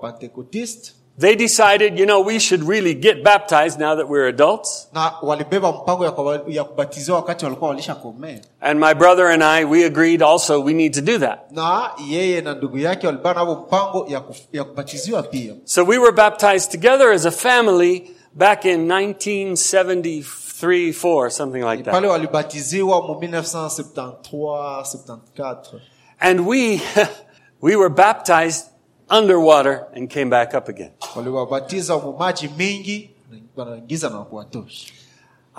they 1.20 1.34
decided, 1.36 1.98
you 1.98 2.06
know, 2.06 2.20
we 2.20 2.38
should 2.38 2.62
really 2.68 2.94
get 2.94 3.24
baptized 3.24 3.80
now 3.80 3.96
that 3.96 4.08
we're 4.08 4.28
adults. 4.28 4.88
na 4.92 5.12
walibeba 5.22 5.72
mpango 5.72 6.04
ya, 6.04 6.10
kwa- 6.10 6.40
ya 6.46 6.64
kubatiziwa 6.64 7.16
wakati 7.16 7.44
walikuwa 7.44 7.70
walishakomea 7.70 8.38
And 8.60 8.80
my 8.80 8.94
brother 8.94 9.26
and 9.26 9.42
I, 9.42 9.64
we 9.64 9.84
agreed 9.84 10.22
also 10.22 10.60
we 10.62 10.72
need 10.74 10.94
to 10.94 11.00
do 11.00 11.18
that. 11.18 11.38
na 11.52 11.90
yeye 12.08 12.40
na 12.40 12.54
ndugu 12.54 12.78
yake 12.78 13.06
walibana 13.06 13.40
navo 13.40 13.54
mpango 13.54 14.06
ya, 14.08 14.20
kuf, 14.20 14.38
ya 14.52 14.64
kubatiziwa 14.64 15.22
pia 15.22 15.54
So 15.64 15.84
we 15.84 15.98
were 15.98 16.12
baptized 16.12 16.70
together 16.70 17.12
as 17.12 17.26
a 17.26 17.30
family 17.30 18.10
back 18.34 18.64
in 18.64 18.88
1973, 18.88 20.92
4, 20.92 21.30
something 21.30 21.62
like 21.62 21.82
that. 21.84 22.04
walibatiziwa 22.04 23.02
mu 23.02 23.14
1973 23.14 24.84
74 24.84 25.80
And 26.20 26.46
we, 26.46 26.80
we 27.60 27.76
were 27.76 27.90
baptized 27.90 28.66
underwater 29.10 29.86
and 29.96 30.08
came 30.10 30.30
back 30.30 30.54
up 30.54 30.68
again. 30.68 30.90
waliwabatiza 31.16 31.98
mu 31.98 32.12
maji 32.18 32.48
mingi 32.58 33.10
wanaingiza 33.56 34.10
na 34.10 34.18
kuwatosha 34.18 34.92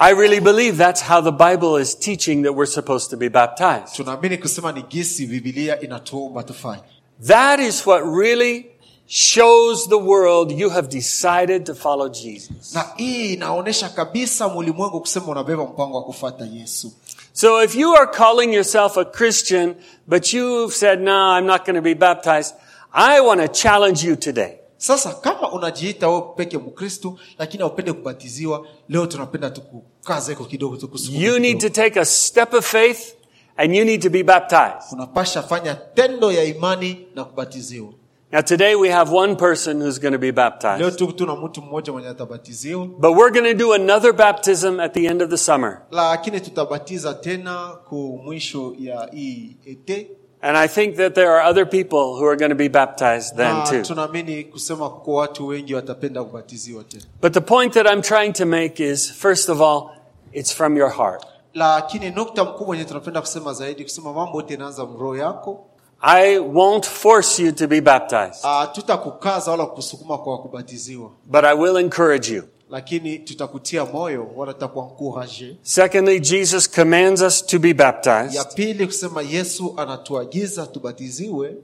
I 0.01 0.13
really 0.13 0.39
believe 0.39 0.77
that's 0.77 1.01
how 1.01 1.21
the 1.21 1.31
Bible 1.31 1.81
is 1.81 1.99
teaching 1.99 2.43
that 2.43 2.53
we're 2.55 2.71
supposed 2.71 3.09
to 3.09 3.17
be 3.17 3.29
baptized. 3.29 3.95
tunaamini 3.95 4.37
kusema 4.37 4.71
ni 4.71 4.81
gisi 4.81 5.27
bibilia 5.27 5.81
inatuomba 5.81 6.43
tufanye 6.43 6.83
That 7.27 7.59
is 7.59 7.87
what 7.87 8.03
really 8.19 8.65
shows 9.07 9.89
the 9.89 9.97
world 9.97 10.51
you 10.51 10.69
have 10.69 10.87
decided 10.87 11.65
to 11.65 11.75
follow 11.75 12.09
Jesus. 12.09 12.73
na 12.75 12.85
hii 12.95 13.33
inaonyesha 13.33 13.89
kabisa 13.89 14.47
mulimwengu 14.49 14.99
kusema 15.01 15.25
unabeba 15.25 15.63
mpango 15.63 15.97
wa 15.97 16.03
kufata 16.03 16.45
yesu 16.45 16.91
So 17.33 17.63
if 17.63 17.75
you 17.75 17.95
are 17.95 18.07
calling 18.07 18.53
yourself 18.53 18.97
a 18.97 19.05
Christian, 19.05 19.75
but 20.07 20.33
you've 20.33 20.73
said, 20.75 20.99
no, 20.99 21.37
I'm 21.37 21.45
not 21.45 21.65
going 21.65 21.75
to 21.75 21.81
be 21.81 21.93
baptized, 21.93 22.53
I 22.93 23.21
want 23.21 23.41
to 23.41 23.47
challenge 23.47 24.03
you 24.07 24.15
today. 24.15 24.55
sasa 24.77 25.13
kama 25.13 25.51
unajiita 25.51 26.09
wewe 26.09 26.21
peke 26.35 26.57
mkristu 26.57 27.19
lakini 27.37 27.63
haupende 27.63 27.93
kubatiziwa 27.93 28.67
leo 28.89 29.05
tunapenda 29.05 29.49
tukukaza 29.49 30.31
iko 30.31 30.45
kidogo 30.45 30.77
You 31.11 31.39
need 31.39 31.59
to 31.59 31.69
take 31.69 31.99
a 31.99 32.05
step 32.05 32.53
of 32.53 32.65
faith 32.71 33.13
and 33.57 33.75
you 33.75 33.85
need 33.85 34.01
to 34.01 34.09
be 34.09 34.23
baptized. 34.23 34.93
unapasha 34.93 35.41
fanya 35.43 35.75
tendo 35.75 36.31
ya 36.31 36.43
imani 36.43 37.07
na 37.15 37.23
kubatiziwa 37.25 37.89
Now 38.31 38.41
today 38.41 38.75
we 38.75 38.89
have 38.89 39.11
one 39.15 39.35
person 39.35 39.81
who's 39.81 39.99
going 39.99 40.11
to 40.11 40.17
be 40.19 40.27
leo 40.27 40.35
baptized. 40.35 40.95
tu 40.97 41.11
tuna 41.11 41.35
mtu 41.35 41.61
mmoja 41.61 41.91
mwenye 41.93 42.07
atabatiziwa 42.07 42.85
But 42.85 43.17
we're 43.17 43.31
going 43.41 43.53
to 43.53 43.57
do 43.65 43.73
another 43.73 44.13
baptism 44.13 44.79
at 44.79 44.93
the 44.93 45.05
end 45.05 45.21
of 45.21 45.29
the 45.29 45.37
summer. 45.37 45.81
lakini 45.91 46.41
tutabatiza 46.41 47.13
tena 47.13 47.67
ku 47.89 48.19
mwisho 48.23 48.75
ya 48.79 49.09
hii 49.13 49.57
ete 49.65 50.11
And 50.41 50.57
I 50.57 50.67
think 50.67 50.95
that 50.95 51.15
there 51.15 51.31
are 51.31 51.49
other 51.49 51.65
people 51.65 52.15
who 52.17 52.25
are 52.25 52.37
going 52.37 52.49
to 52.49 52.55
be 52.55 52.69
baptized 52.69 53.35
then 53.35 53.63
too. 53.69 53.81
tunaamini 53.81 54.43
kusema 54.43 54.89
kuko 54.89 55.13
watu 55.13 55.47
wengi 55.47 55.75
watapenda 55.75 56.23
kubatiziwa 56.23 56.83
tena 56.83 57.03
But 57.21 57.33
the 57.33 57.41
point 57.41 57.73
that 57.73 57.85
I'm 57.87 58.01
trying 58.01 58.33
to 58.33 58.45
make 58.45 58.83
is, 58.91 59.11
first 59.11 59.49
of 59.49 59.61
all, 59.61 59.89
it's 60.33 60.53
from 60.55 60.77
your 60.77 60.89
heart. 60.91 61.25
lakini 61.53 62.09
nukta 62.11 62.43
mkubwa 62.43 62.75
yenye 62.75 62.87
tunapenda 62.87 63.21
kusema 63.21 63.53
zaidi 63.53 63.83
kusema 63.83 64.13
mambo 64.13 64.37
yote 64.37 64.53
inaanza 64.53 64.85
mroho 64.85 65.17
yako 65.17 65.65
I 66.01 66.37
won't 66.39 66.85
force 66.85 67.43
you 67.43 67.51
to 67.51 67.67
be 67.67 67.81
baptized, 67.81 68.39
ah, 68.43 68.67
tutakukaza 68.67 69.51
wala 69.51 69.65
kusukuma 69.65 70.17
kwa 70.17 70.37
kubatiziwa 70.37 71.09
but 71.25 71.43
I 71.43 71.53
will 71.55 71.77
encourage 71.77 72.33
you. 72.35 72.43
Lakini 72.69 73.19
tutakutia 73.19 73.85
moyo 73.85 74.27
wala 74.35 74.53
tutakuankuraje 74.53 75.55
Secondly, 75.61 76.19
Jesus 76.19 76.69
commands 76.71 77.21
us 77.21 77.45
to 77.45 77.59
be 77.59 77.67
ya 77.67 77.73
baptized. 77.73 78.53
pili 78.55 78.85
kusema 78.85 79.21
yesu 79.21 79.73
anatuagiza 79.77 80.67
tubatiziwe 80.67 81.55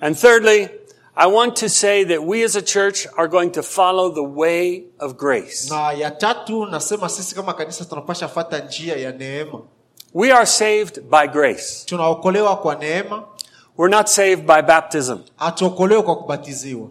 And 0.00 0.16
thirdly, 0.16 0.68
I 1.16 1.32
want 1.32 1.54
to 1.60 1.68
say 1.68 2.04
that 2.04 2.18
we 2.26 2.44
as 2.44 2.56
a 2.56 2.62
church 2.62 3.06
are 3.16 3.28
going 3.28 3.50
to 3.50 3.62
follow 3.62 4.10
the 4.14 4.20
way 4.40 4.84
of 4.98 5.14
grace. 5.16 5.68
na 5.70 5.92
ya 5.92 6.10
tatu 6.10 6.66
nasema 6.66 7.08
sisi 7.08 7.34
kama 7.34 7.52
kanisa 7.54 7.84
tunapasha 7.84 8.28
fata 8.28 8.58
njia 8.58 8.96
ya 8.96 9.12
neema 9.12 9.60
We 10.14 10.32
are 10.32 10.46
saved 10.46 11.00
by 11.00 11.26
grace. 11.32 11.84
tunaokolewa 11.86 12.56
kwa 12.56 12.74
neema 12.74 13.24
We're 13.78 13.96
not 13.96 14.06
saved 14.06 14.46
by 14.46 14.62
baptism. 14.62 15.16
kwa 16.02 16.16
kubatiziwa 16.16 16.88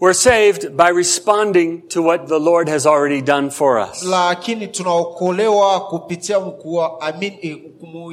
We're 0.00 0.14
saved 0.14 0.76
by 0.76 0.88
responding 0.88 1.82
to 1.88 2.00
what 2.02 2.26
the 2.26 2.38
Lord 2.40 2.68
has 2.70 2.86
already 2.86 3.20
done 3.22 3.50
for 3.50 3.78
us. 3.78 4.02
lakini 4.02 4.66
tunaokolewa 4.68 5.80
kupitia 5.80 6.40
eh, 7.42 7.58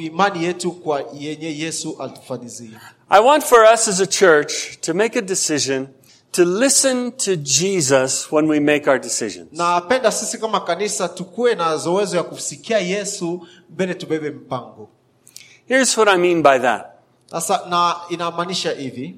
imani 0.06 0.43
yetu 0.43 0.71
kwa 0.71 1.04
yenye 1.19 1.58
yesu 1.60 1.95
alitufanyizia 2.00 2.82
I 3.10 3.21
want 3.21 3.43
for 3.43 3.63
us 3.73 3.88
as 3.88 4.00
a 4.02 4.08
church 4.08 4.54
to 4.82 4.93
make 4.93 5.19
a 5.19 5.21
decision 5.21 5.88
to 6.32 6.45
listen 6.45 7.12
to 7.12 7.36
Jesus 7.36 8.32
when 8.32 8.50
we 8.50 8.60
make 8.60 8.89
our 8.89 9.00
decisions. 9.00 9.47
napenda 9.52 10.12
sisi 10.12 10.38
kama 10.38 10.60
kanisa 10.60 11.08
tukuwe 11.10 11.56
na 11.56 11.78
zoezo 11.78 12.17
ya 12.17 12.23
kusikia 12.23 12.80
yesu 12.80 13.47
mbele 13.69 13.93
tubebe 13.93 14.30
mpango 14.32 14.89
Here's 15.67 15.97
what 15.97 16.10
I 16.10 16.17
mean 16.17 16.43
by 16.43 16.60
that. 16.60 16.86
sasa 17.26 17.62
na 17.69 17.95
inamaanisha 18.10 18.71
hivi 18.71 19.15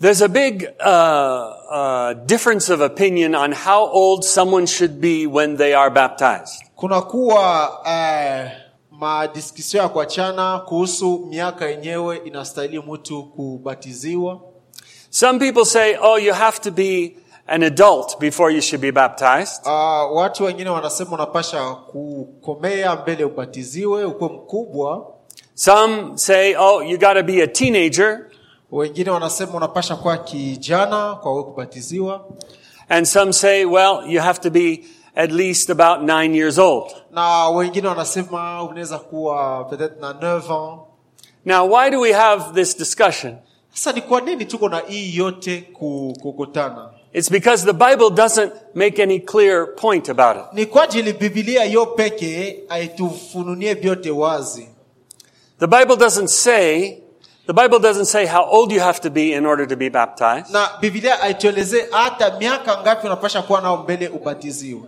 There's 0.00 0.22
a 0.22 0.28
big 0.28 0.64
uh, 0.78 0.84
uh, 0.86 2.14
difference 2.14 2.68
of 2.68 2.80
opinion 2.80 3.34
on 3.34 3.50
how 3.52 3.86
old 3.88 4.24
someone 4.24 4.66
should 4.66 5.00
be 5.00 5.26
when 5.26 5.56
they 5.56 5.74
are 5.74 5.90
baptized. 5.90 6.62
kunakuwa 6.76 7.70
madiskisio 8.90 9.80
ya 9.82 9.88
kuachana 9.88 10.58
kuhusu 10.58 11.18
miaka 11.18 11.66
yenyewe 11.68 12.16
inastahili 12.16 12.78
mtu 12.80 13.24
kubatiziwa 13.24 14.40
Some 15.10 15.38
people 15.38 15.64
say, 15.64 15.96
oh, 16.00 16.18
you 16.18 16.32
have 16.34 16.58
to 16.60 16.70
be 16.70 17.16
an 17.46 17.62
adult 17.62 18.18
before 18.20 18.54
you 18.54 18.60
should 18.60 18.80
be 18.82 18.92
baptized. 18.92 19.66
uh, 19.66 20.16
watu 20.16 20.44
wengine 20.44 20.70
wanasema 20.70 21.10
unapasha 21.10 21.70
kukomea 21.74 22.96
mbele 22.96 23.24
ubatiziwe 23.24 24.04
ukuwe 24.04 24.30
mkubwa 24.30 25.06
Some 25.54 26.12
say, 26.18 26.54
oh, 26.56 26.82
you 26.82 26.98
got 26.98 27.14
to 27.14 27.22
be 27.24 27.42
a 27.42 27.46
teenager. 27.48 28.27
Wengine 28.72 29.10
wanasema 29.10 29.52
unapasha 29.54 29.96
kuwa 29.96 30.18
kijana 30.18 31.14
kwa 31.14 31.32
wewe 31.32 31.44
kubatiziwa 31.44 32.24
And 32.90 33.06
some 33.06 33.32
say, 33.32 33.64
well, 33.64 34.02
you 34.06 34.20
have 34.20 34.40
to 34.40 34.50
be 34.50 34.84
at 35.14 35.30
least 35.32 35.70
about 35.70 36.00
nine 36.02 36.34
years 36.38 36.58
old. 36.58 36.90
na 37.12 37.48
wengine 37.48 37.88
wanasema 37.88 38.62
unaweza 38.62 38.98
kuwa 38.98 39.64
peut-être 39.70 40.00
na 40.00 40.12
9 40.12 40.36
ans 40.36 40.80
Now, 41.44 41.72
why 41.74 41.90
do 41.90 42.00
we 42.00 42.12
have 42.12 42.44
this 42.54 42.76
discussion? 42.78 43.36
sasa 43.72 43.92
ni 43.92 44.02
kwa 44.02 44.20
nini 44.20 44.44
tuko 44.44 44.68
na 44.68 44.78
hii 44.78 45.16
yote 45.16 45.60
kukutana 46.22 46.90
It's 47.12 47.30
because 47.30 47.64
the 47.64 47.72
Bible 47.72 48.10
doesn't 48.10 48.52
make 48.74 49.02
any 49.02 49.20
clear 49.20 49.74
point 49.74 50.08
about 50.08 50.36
it. 50.36 50.52
ni 50.52 50.66
kwa 50.66 50.82
ajili 50.84 51.12
bibilia 51.12 51.64
yo 51.64 51.86
peke 51.86 52.60
aitufununie 52.68 53.74
vyote 53.74 54.10
wazi 54.10 54.68
The 55.60 55.66
Bible 55.66 55.96
doesn't 55.96 56.26
say, 56.28 56.98
the 57.48 57.54
Bible 57.54 57.78
doesn't 57.78 58.04
say 58.06 58.26
how 58.26 58.44
old 58.44 58.72
you 58.72 58.80
have 58.80 59.00
to 59.00 59.10
be 59.10 59.32
in 59.32 59.46
order 59.46 59.66
to 59.66 59.76
be 59.76 59.88
baptized. 59.88 60.52
na 60.52 60.68
bibilia 60.80 61.20
aituelezee 61.20 61.86
hata 61.90 62.38
miaka 62.38 62.78
ngapi 62.82 63.06
unapasha 63.06 63.42
kuwa 63.42 63.60
nao 63.60 63.76
mbele 63.76 64.08
ubatiziwe 64.08 64.82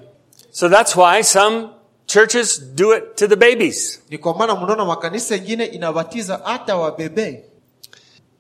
So 0.51 0.68
that's 0.68 0.96
why 0.96 1.23
some 1.23 1.68
churches 2.07 2.61
do 2.75 2.92
it 2.96 3.16
to 3.16 3.29
the 3.29 3.37
babies. 3.37 4.03
ni 4.11 4.18
kwa 4.18 4.35
maana 4.38 4.55
mnaona 4.57 4.85
makanisa 4.85 5.37
ingine 5.37 5.64
inabatiza 5.64 6.40
hata 6.44 6.77
wabebe 6.77 7.44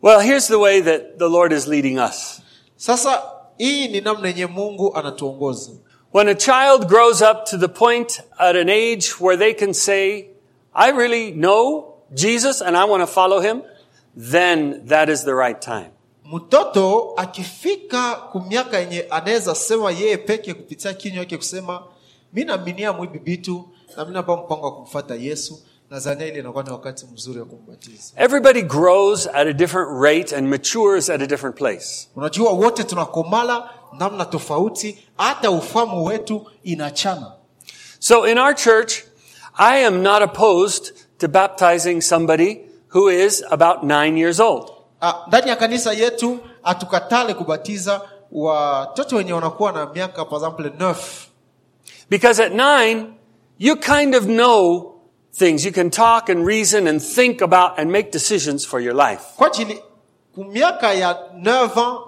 Well, 0.02 0.20
here's 0.20 0.48
the 0.48 0.56
way 0.58 0.80
that 0.82 1.18
the 1.18 1.28
Lord 1.28 1.52
is 1.52 1.66
leading 1.66 1.98
us. 1.98 2.40
sasa 2.76 3.22
hii 3.58 3.88
ni 3.88 4.00
namna 4.00 4.28
yenye 4.28 4.46
mungu 4.46 4.96
anatuongoza 4.96 5.70
When 6.12 6.28
a 6.28 6.34
child 6.34 6.88
grows 6.88 7.22
up 7.22 7.44
to 7.50 7.58
the 7.58 7.68
point 7.68 8.20
at 8.38 8.56
an 8.56 8.68
age 8.68 9.06
where 9.20 9.36
they 9.38 9.54
can 9.54 9.72
say, 9.74 10.24
I 10.74 10.90
really 10.90 11.30
know 11.32 11.84
Jesus 12.14 12.60
and 12.62 12.76
I 12.76 12.84
want 12.84 13.00
to 13.02 13.06
follow 13.06 13.40
him, 13.40 13.62
then 14.30 14.86
that 14.86 15.08
is 15.08 15.24
the 15.24 15.34
right 15.34 15.60
time. 15.60 15.90
mtoto 16.32 17.12
akifika 17.16 18.14
kumiaka 18.14 18.78
yenye 18.78 19.06
anaweza 19.10 19.54
sema 19.54 19.90
yeye 19.90 20.16
peke 20.16 20.54
kupitia 20.54 20.94
kinywa 20.94 21.18
yake 21.18 21.36
kusema 21.36 21.82
mi 22.32 22.44
naaminia 22.44 22.92
mwibi 22.92 23.18
bitu 23.18 23.68
na 23.96 24.04
mi 24.04 24.12
napa 24.12 24.36
mpango 24.36 24.66
wa 24.66 24.74
kumfata 24.74 25.14
yesu 25.14 25.62
ile 26.16 26.28
inakuwa 26.28 26.64
ni 26.64 26.70
wakati 26.70 27.06
mzuri 27.06 27.40
wa 27.40 27.46
kumbatiza 27.46 28.12
Everybody 28.16 28.62
grows 28.62 29.26
at 29.26 29.46
a 29.46 29.52
different 29.52 30.02
rate 30.02 30.36
and 30.36 30.48
matures 30.48 31.10
at 31.10 31.22
a 31.22 31.26
different 31.26 31.56
place. 31.56 32.08
unajua 32.16 32.52
wote 32.52 32.84
tunakomala 32.84 33.70
namna 33.98 34.24
tofauti 34.24 34.98
hata 35.16 35.50
ufamu 35.50 36.04
wetu 36.04 36.46
inachana 36.62 37.32
So 37.98 38.26
in 38.26 38.38
our 38.38 38.54
church, 38.54 39.04
I 39.58 39.84
am 39.86 40.02
not 40.02 40.22
opposed 40.22 40.94
to 41.18 41.28
baptizing 41.28 42.00
somebody 42.00 42.60
who 42.94 43.08
is 43.10 43.44
about 43.50 43.82
nine 43.82 44.18
years 44.20 44.40
old. 44.40 44.70
Ah, 45.00 45.24
ndani 45.28 45.48
ya 45.48 45.56
kanisa 45.56 45.92
yetu 45.92 46.38
hatukatale 46.62 47.34
kubatiza 47.34 48.00
watoto 48.32 49.16
wenye 49.16 49.32
wanakuwa 49.32 49.72
na 49.72 49.86
miaka 49.86 50.24
par 50.24 50.38
exemple 50.38 50.68
9 50.68 50.94
Because 52.10 52.42
at 52.44 52.52
nine, 52.52 53.06
you 53.58 53.76
kind 53.76 54.14
of 54.14 54.24
know 54.24 54.94
things. 55.32 55.64
You 55.64 55.72
can 55.72 55.90
talk 55.90 56.28
and 56.28 56.46
reason 56.46 56.86
and 56.88 57.00
think 57.02 57.42
about 57.42 57.78
and 57.78 57.90
make 57.90 58.10
decisions 58.10 58.66
for 58.66 58.80
your 58.80 58.94
life. 59.10 59.22
kwa 59.36 59.46
ajili 59.46 59.82
kumiaka 60.34 60.92
ya 60.92 61.18
9 61.36 62.00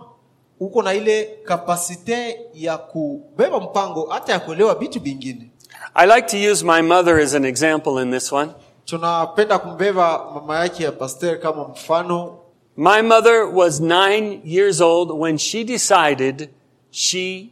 uko 0.60 0.82
na 0.82 0.94
ile 0.94 1.38
kapasite 1.44 2.40
ya 2.54 2.78
kubeba 2.78 3.60
mpango 3.60 4.06
hata 4.06 4.32
ya 4.32 4.40
kuelewa 4.40 4.74
vitu 4.74 5.00
vingine 5.00 5.48
I 5.94 6.06
like 6.06 6.22
to 6.28 6.52
use 6.52 6.64
my 6.64 6.82
mother 6.82 7.18
as 7.18 7.34
an 7.34 7.44
example 7.44 8.02
in 8.02 8.10
this 8.10 8.32
one. 8.32 8.50
Tunapenda 8.92 9.58
kumbeba 9.58 10.30
mama 10.34 10.58
yake 10.58 10.84
ya 10.84 11.36
kama 11.36 11.68
mfano 11.68 12.38
My 12.76 13.02
mother 13.02 13.44
was 13.44 13.80
nine 13.80 14.40
years 14.44 14.80
old 14.80 15.10
when 15.10 15.38
she 15.38 15.64
decided 15.64 16.50
she 16.90 17.50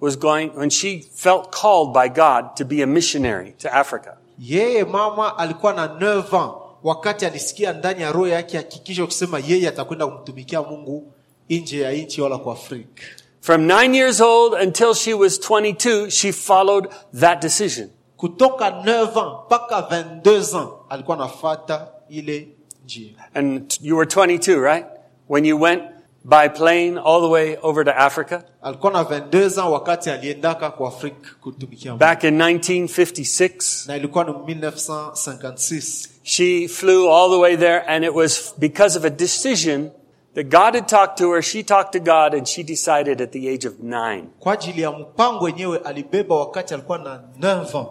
was 0.00 0.18
going, 0.18 0.50
when 0.56 0.70
she 0.70 1.04
felt 1.14 1.50
called 1.50 1.92
by 1.92 2.08
God 2.08 2.56
to 2.56 2.64
be 2.64 2.82
a 2.82 2.86
missionary 2.86 3.54
to 3.58 3.68
Africa. 3.74 4.16
yeye 4.38 4.84
mama 4.84 5.38
alikuwa 5.38 5.72
na 5.72 5.86
9 5.86 6.36
ans 6.36 6.52
wakati 6.82 7.26
alisikia 7.26 7.72
ndani 7.72 8.02
ya 8.02 8.12
roho 8.12 8.28
yake 8.28 8.56
hakikisho 8.56 9.06
kusema 9.06 9.38
yeye 9.48 9.68
atakwenda 9.68 10.06
kumtumikia 10.06 10.62
mungu 10.62 11.12
nje 11.50 11.80
ya 11.80 11.92
nchi 11.92 12.20
wala 12.20 12.38
kwa 12.38 12.52
afrika 12.52 13.02
From 13.40 13.60
nine 13.66 13.98
years 13.98 14.20
old 14.20 14.54
until 14.62 14.94
she 14.94 15.14
was 15.14 15.38
22, 15.50 16.10
she 16.10 16.32
followed 16.32 16.88
that 17.20 17.42
decision. 17.42 17.88
Kutoka 18.20 18.70
9 18.70 19.00
ans 19.02 19.44
mpaka 19.46 19.80
22 19.80 20.36
ans 20.58 20.68
alikuwa 20.88 21.16
anafata 21.16 21.86
ile 22.08 22.48
njia 22.84 23.12
And 23.34 23.78
you 23.80 23.96
were 23.96 24.10
22, 24.10 24.60
right? 24.62 24.86
When 25.28 25.44
you 25.44 25.60
went 25.60 25.82
by 26.24 26.48
plane 26.48 26.98
all 26.98 27.20
the 27.20 27.28
way 27.28 27.56
over 27.62 27.84
to 27.84 27.90
Africa 27.96 28.42
alikuwa 28.62 28.92
na 28.92 29.02
22 29.02 29.44
ans 29.44 29.56
wakati 29.56 30.10
aliendaka 30.10 30.70
kwa 30.70 30.88
afrika 30.88 31.30
kutumikia 31.40 31.94
back 31.94 32.24
in 32.24 32.38
1956. 32.38 33.88
na 33.88 33.96
ilikuwa 33.96 34.24
ni 34.24 34.30
1956 34.32 36.08
She 36.22 36.68
flew 36.68 37.08
all 37.08 37.30
the 37.30 37.38
way 37.38 37.56
there 37.56 37.80
and 37.86 38.04
it 38.04 38.14
was 38.14 38.54
because 38.58 38.98
of 38.98 39.04
a 39.04 39.10
decision 39.10 39.90
that 40.34 40.48
God 40.48 40.74
had 40.74 40.86
talked 40.88 41.16
to 41.18 41.32
her. 41.32 41.42
She 41.42 41.62
talked 41.62 41.92
to 41.92 41.98
God 42.00 42.34
and 42.34 42.46
she 42.48 42.62
decided 42.62 43.20
at 43.20 43.32
the 43.32 43.48
age 43.48 43.68
of 43.68 43.74
nine. 43.80 44.24
kwa 44.40 44.52
ajili 44.52 44.82
ya 44.82 44.90
mpango 44.92 45.44
wenyewe 45.44 45.78
alibeba 45.78 46.34
wakati 46.34 46.74
alikuwa 46.74 46.98
na 46.98 47.20
9 47.40 47.60
ans 47.78 47.86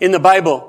In 0.00 0.12
the 0.12 0.18
Bible, 0.18 0.60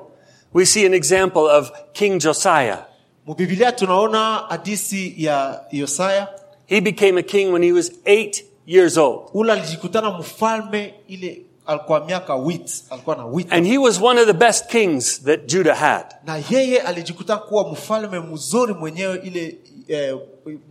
we 0.52 0.64
see 0.64 0.86
an 0.86 0.94
example 0.94 1.46
of 1.48 1.70
King 1.92 2.18
Josiah. 2.20 2.78
mubibilia 3.26 3.72
tunaona 3.72 4.36
hadisi 4.48 5.14
ya 5.16 5.60
yosaya 5.72 6.28
He 6.66 6.80
became 6.80 7.18
a 7.18 7.22
king 7.22 7.52
when 7.52 7.62
he 7.62 7.72
was 7.72 7.92
eight 8.06 8.44
years 8.66 8.96
old. 8.98 9.30
ule 9.34 9.52
alijikutana 9.52 10.10
mfalme 10.10 10.94
ile 11.08 11.42
alikuwa 11.68 12.04
miaka 12.04 12.34
wit 12.34 12.84
alikuwa 12.90 13.16
na 13.16 13.26
wit 13.26 13.52
And 13.52 13.66
he 13.66 13.78
was 13.78 14.00
one 14.02 14.20
of 14.20 14.26
the 14.26 14.32
best 14.32 14.66
kings 14.66 15.22
that 15.24 15.46
Judah 15.46 15.76
had. 15.76 16.06
na 16.26 16.42
yeye 16.50 16.80
alijikuta 16.80 17.36
kuwa 17.36 17.68
mfalme 17.72 18.20
mzuri 18.20 18.74
mwenyewe 18.74 19.16
ile 19.24 19.58
eh, 19.88 20.16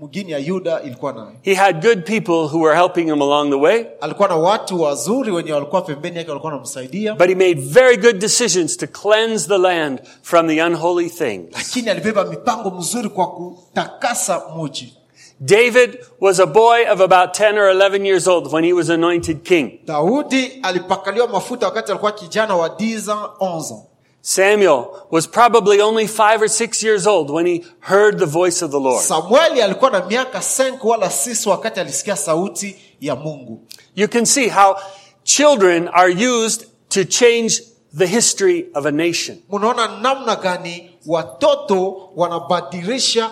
mgini 0.01 0.31
ya 0.31 0.37
yuda 0.37 0.81
ilikuwa 0.81 1.13
nayo 1.13 1.31
He 1.41 1.53
had 1.55 1.87
good 1.87 2.03
people 2.05 2.33
who 2.55 2.59
were 2.59 2.75
helping 2.79 3.05
him 3.05 3.21
along 3.21 3.49
the 3.49 3.55
way, 3.55 3.85
alikuwa 4.01 4.27
na 4.27 4.35
watu 4.35 4.81
wazuri 4.81 5.31
wenye 5.31 5.53
walikuwa 5.53 5.81
pembeni 5.81 6.17
yake 6.17 6.29
walikuwa 6.29 6.51
wanamsaidia 6.51 7.13
but 7.15 7.27
he 7.27 7.35
made 7.35 7.53
very 7.61 7.97
good 7.97 8.17
decisions 8.19 8.77
to 8.77 8.87
cleanse 8.87 9.47
the 9.47 9.57
land 9.57 9.99
from 10.21 10.47
the 10.47 10.63
unholy 10.63 11.09
things. 11.09 11.45
lakini 11.53 11.89
alibeba 11.89 12.23
mipango 12.25 12.69
mzuri 12.71 13.09
kwa 13.09 13.27
kutakasa 13.31 14.41
muji 14.55 14.93
David 15.43 15.99
was 16.19 16.39
a 16.39 16.47
boy 16.47 16.85
of 16.91 16.99
about 16.99 17.33
10 17.35 17.57
or 17.57 17.69
11 17.69 18.05
years 18.05 18.27
old 18.27 18.51
when 18.51 18.63
he 18.63 18.73
was 18.73 18.89
anointed 18.89 19.43
king. 19.43 19.79
daudi 19.85 20.59
alipakaliwa 20.63 21.27
mafuta 21.27 21.65
wakati 21.65 21.91
alikuwa 21.91 22.11
kijana 22.11 22.55
wa 22.55 22.67
10 22.67 23.29
11 23.39 23.81
Samuel 24.21 24.85
was 25.11 25.27
probably 25.27 25.79
only 25.81 26.07
five 26.07 26.41
or 26.41 26.49
six 26.49 26.83
years 26.83 27.07
old 27.07 27.29
when 27.29 27.45
he 27.47 27.63
heard 27.79 28.19
the 28.19 28.25
voice 28.25 28.65
of 28.65 28.71
the 28.71 28.79
Lord. 28.79 29.01
samueli 29.03 29.61
alikuwa 29.61 29.91
na 29.91 30.05
miaka 30.05 30.39
5 30.39 30.73
wala 30.83 31.07
6 31.07 31.49
wakati 31.49 31.79
alisikia 31.79 32.15
sauti 32.15 32.75
ya 33.01 33.15
mungu 33.15 33.61
You 33.95 34.07
can 34.07 34.25
see 34.25 34.49
how 34.49 34.75
children 35.23 35.89
are 35.93 36.27
used 36.27 36.67
to 36.89 37.03
change 37.03 37.63
the 37.97 38.05
history 38.07 38.65
of 38.73 38.85
a 38.85 38.91
nation. 38.91 39.37
munaona 39.49 39.87
namna 40.01 40.35
gani 40.35 40.91
watoto 41.05 42.09
wanabadilisha 42.15 43.31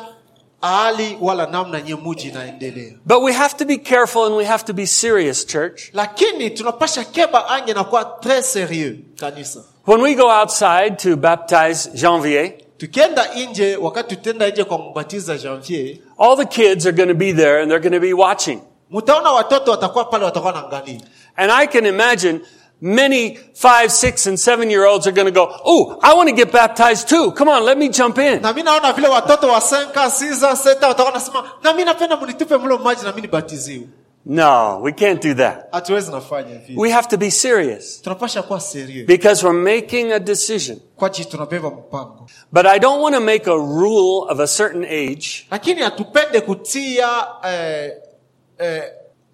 hali 0.65 1.17
wala 1.21 1.45
namna 1.47 1.81
nye 1.81 1.95
muji 1.95 2.27
inaendelea 2.27 2.93
But 3.05 3.21
we 3.23 3.33
have 3.33 3.57
to 3.57 3.65
be 3.65 3.77
careful 3.77 4.23
and 4.25 4.35
we 4.35 4.45
have 4.45 4.63
to 4.65 4.73
be 4.73 4.85
serious, 4.87 5.45
church. 5.47 5.81
lakini 5.93 6.49
tunapasha 6.49 7.03
keba 7.03 7.47
ange 7.49 7.73
na 7.73 7.83
kuwa 7.83 8.03
tres 8.21 8.53
serieux 8.53 8.95
kanisa 9.19 9.63
When 9.87 10.01
we 10.01 10.15
go 10.15 10.31
outside 10.41 10.95
to 10.97 11.15
baptize 11.17 11.89
Janvier, 11.93 12.53
tukienda 12.77 13.25
nje 13.49 13.75
wakati 13.75 14.15
tutenda 14.15 14.49
nje 14.49 14.63
kwa 14.63 14.77
mbatiza 14.77 15.37
janvier 15.37 15.97
all 16.19 16.37
the 16.37 16.45
kids 16.45 16.85
are 16.85 16.95
going 16.95 17.07
to 17.07 17.13
be 17.13 17.33
there 17.33 17.61
and 17.61 17.71
they're 17.71 17.89
going 17.89 17.99
to 17.99 18.07
be 18.07 18.13
watching. 18.13 18.59
mtaona 18.91 19.31
watoto 19.31 19.71
watakuwa 19.71 20.05
pale 20.05 20.25
watakuwa 20.25 20.53
naangalia 20.53 20.99
And 21.37 21.51
I 21.51 21.67
can 21.67 21.85
imagine 21.85 22.39
many 22.81 23.37
five, 23.55 23.91
six, 23.91 24.27
and 24.27 24.37
seven 24.39 24.69
year 24.69 24.85
olds 24.85 25.07
are 25.07 25.11
going 25.15 25.25
to 25.25 25.31
go, 25.31 25.47
Oh, 25.65 25.97
I 26.03 26.13
want 26.13 26.29
to 26.29 26.35
get 26.35 26.51
baptized 26.51 27.09
too. 27.09 27.31
Come 27.31 27.49
on, 27.49 27.63
let 27.63 27.77
me 27.77 27.89
jump 27.89 28.17
in. 28.17 28.41
na 28.41 28.53
mi 28.53 28.63
naona 28.63 28.93
vile 28.93 29.07
watoto 29.07 29.47
wa 29.47 29.61
senka 29.61 30.11
sisa 30.11 30.55
seta 30.55 30.87
watakuwa 30.87 31.13
nasema 31.13 31.43
na 31.63 31.73
mi 31.73 31.85
napenda 31.85 32.15
munitupe 32.17 32.57
mlo 32.57 32.77
maji 32.77 33.03
na 33.03 33.11
mi 33.13 33.21
nibatiziwe 33.21 33.87
No, 34.27 34.79
we 34.81 34.91
can't 34.91 35.21
do 35.21 35.33
that. 35.35 35.71
hatuwezi 35.71 36.11
nafanya 36.11 36.55
vile 36.57 36.79
We 36.81 36.89
have 36.91 37.07
to 37.07 37.17
be 37.17 37.31
serious 37.31 38.01
tunapasha 38.01 38.43
kuwa 38.43 38.59
serieux 38.59 39.07
because 39.07 39.45
we're 39.45 39.59
making 39.75 40.11
a 40.11 40.19
decision. 40.19 40.79
kwaji 40.95 41.25
tunabeba 41.25 41.69
mpango 41.69 42.27
But 42.51 42.65
I 42.65 42.79
don't 42.79 43.01
want 43.01 43.15
to 43.15 43.21
make 43.21 43.47
a 43.47 43.55
rule 43.57 44.27
of 44.29 44.39
a 44.39 44.47
certain 44.47 44.83
age 44.83 45.47
lakini 45.51 45.81
hatupende 45.81 46.41
kutia 46.41 47.27
eh, 47.49 47.91
eh, 48.57 48.83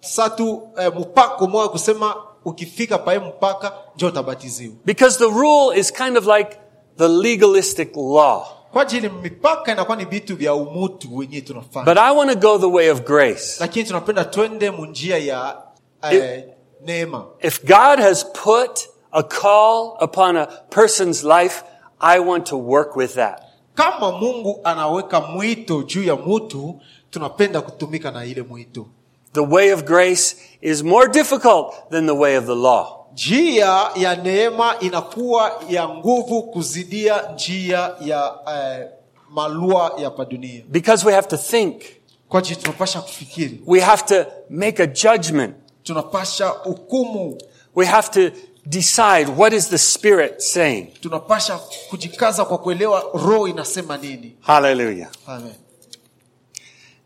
satu 0.00 0.68
eh, 0.80 0.92
mpako 1.00 1.46
moja 1.46 1.68
kusema 1.68 2.14
ukifika 2.44 2.98
pae 2.98 3.18
mpaka 3.18 3.72
njo 3.96 4.06
utabatiziwa 4.06 4.74
because 4.84 5.18
the 5.18 5.24
rule 5.30 5.78
is 5.80 5.92
kind 5.92 6.16
of 6.18 6.26
like 6.26 6.56
the 6.98 7.08
legalistic 7.08 7.96
law. 7.96 8.42
kwa 8.72 8.82
ajili 8.82 9.08
mipaka 9.08 9.72
inakuwa 9.72 9.96
ni 9.96 10.04
vitu 10.04 10.36
vya 10.36 10.54
umutu 10.54 11.16
wenyewe 11.16 11.42
tunafanya 11.42 11.84
But 11.86 11.98
I 11.98 12.16
want 12.16 12.30
to 12.32 12.36
go 12.38 12.58
the 12.58 12.76
way 12.76 12.90
of 12.90 13.00
grace. 13.02 13.56
lakini 13.60 13.84
tunapenda 13.84 14.24
twende 14.24 14.70
munjia 14.70 15.18
ya 15.18 15.62
eh, 16.10 16.44
neema 16.84 17.26
If 17.42 17.64
God 17.64 17.98
has 18.00 18.24
put 18.24 18.88
a 19.12 19.22
call 19.22 19.96
upon 20.00 20.36
a 20.36 20.46
person's 20.46 21.24
life, 21.24 21.62
I 22.00 22.18
want 22.20 22.46
to 22.46 22.56
work 22.58 22.96
with 22.96 23.14
that. 23.14 23.42
kama 23.74 24.12
mungu 24.12 24.60
anaweka 24.64 25.20
mwito 25.20 25.82
juu 25.82 26.02
ya 26.04 26.16
mutu 26.16 26.80
tunapenda 27.10 27.60
kutumika 27.60 28.10
na 28.10 28.24
ile 28.24 28.42
mwito 28.42 28.86
The 29.32 29.40
way 29.40 29.72
of 29.72 29.84
grace 29.84 30.36
is 30.60 30.82
more 30.82 31.08
difficult 31.08 31.74
than 31.90 32.06
the 32.06 32.14
way 32.14 32.36
of 32.36 32.46
the 32.46 32.54
law. 32.54 32.98
njia 33.12 33.90
ya 33.96 34.16
neema 34.16 34.74
inakuwa 34.80 35.62
ya 35.68 35.88
nguvu 35.88 36.42
kuzidia 36.42 37.22
njia 37.34 37.94
ya 38.00 38.34
eh, 38.54 38.88
malua 39.30 39.92
ya 39.98 40.10
padunia 40.10 40.62
Because 40.68 41.06
we 41.06 41.12
have 41.14 41.28
to 41.28 41.36
think. 41.36 41.82
kwa 42.28 42.38
ajili 42.38 42.56
tunapasha 42.56 43.00
kufikiri 43.00 43.60
We 43.66 43.80
have 43.80 44.02
to 44.02 44.30
make 44.50 44.82
a 44.82 44.86
judgment. 44.86 45.54
tunapasha 45.82 46.48
hukumu 46.48 47.38
We 47.74 47.86
have 47.86 48.08
to 48.10 48.36
decide 48.66 49.26
what 49.36 49.52
is 49.52 49.68
the 49.68 49.78
Spirit 49.78 50.40
saying. 50.40 50.86
tunapasha 51.00 51.58
kujikaza 51.90 52.44
kwa 52.44 52.58
kuelewa 52.58 53.04
roho 53.14 53.48
inasema 53.48 53.96
nini 53.96 54.36
Hallelujah. 54.40 55.08
Amen. 55.26 55.54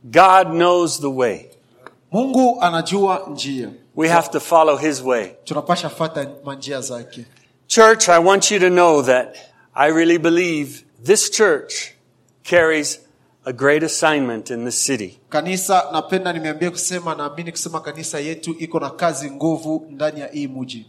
God 0.04 0.48
knows 0.50 1.00
the 1.00 1.06
way. 1.10 1.46
Mungu 2.16 2.58
anajua 2.60 3.26
njia 3.32 3.70
We 3.96 4.08
have 4.08 4.28
to 4.28 4.40
follow 4.40 4.76
His 4.76 5.02
way. 5.02 5.28
tunapasha 5.44 5.88
fata 5.88 6.30
manjia 6.44 6.80
zake 6.80 7.24
Church, 7.66 8.08
I 8.08 8.18
want 8.24 8.50
you 8.50 8.58
to 8.60 8.68
know 8.68 9.02
that 9.02 9.36
I 9.74 9.90
really 9.92 10.18
believe 10.18 10.84
this 11.04 11.30
church 11.30 11.74
carries 12.42 13.00
a 13.44 13.52
great 13.52 13.82
assignment 13.82 14.50
in 14.50 14.64
this 14.64 14.84
city. 14.84 15.18
kanisa 15.28 15.84
napenda 15.92 16.32
nimeambia 16.32 16.70
kusema 16.70 17.14
naamini 17.14 17.50
kusema 17.52 17.80
kanisa 17.80 18.20
yetu 18.20 18.56
iko 18.58 18.80
na 18.80 18.90
kazi 18.90 19.30
nguvu 19.30 19.86
ndani 19.90 20.20
ya 20.20 20.26
hii 20.26 20.46
muji 20.46 20.86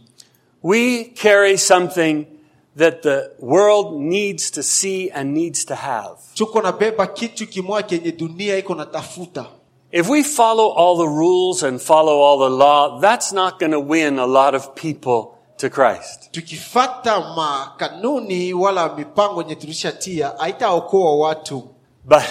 We 0.62 1.04
carry 1.04 1.58
something 1.58 2.26
that 2.78 3.02
the 3.02 3.20
world 3.40 4.00
needs 4.00 4.50
to 4.50 4.62
see 4.62 5.10
and 5.14 5.36
needs 5.36 5.66
to 5.66 5.74
have. 5.74 6.16
tuko 6.34 6.62
nabeba 6.62 7.06
kitu 7.06 7.46
kimoja 7.46 7.82
kenye 7.86 8.12
dunia 8.12 8.56
iko 8.58 8.74
natafuta 8.74 9.46
If 9.90 10.08
we 10.08 10.22
follow 10.22 10.68
all 10.68 10.96
the 10.98 11.08
rules 11.08 11.62
and 11.62 11.80
follow 11.80 12.18
all 12.18 12.38
the 12.38 12.50
law, 12.50 13.00
that's 13.00 13.32
not 13.32 13.58
going 13.58 13.72
to 13.72 13.80
win 13.80 14.18
a 14.18 14.26
lot 14.26 14.54
of 14.54 14.74
people 14.74 15.38
to 15.58 15.70
Christ. 15.70 16.28
tukifata 16.32 17.20
makanuni 17.36 18.54
wala 18.54 18.96
mipango 18.96 19.42
yenye 19.42 19.54
tulishatia 19.56 20.28
haitaokoa 20.38 21.16
watu 21.18 21.68
But 22.04 22.22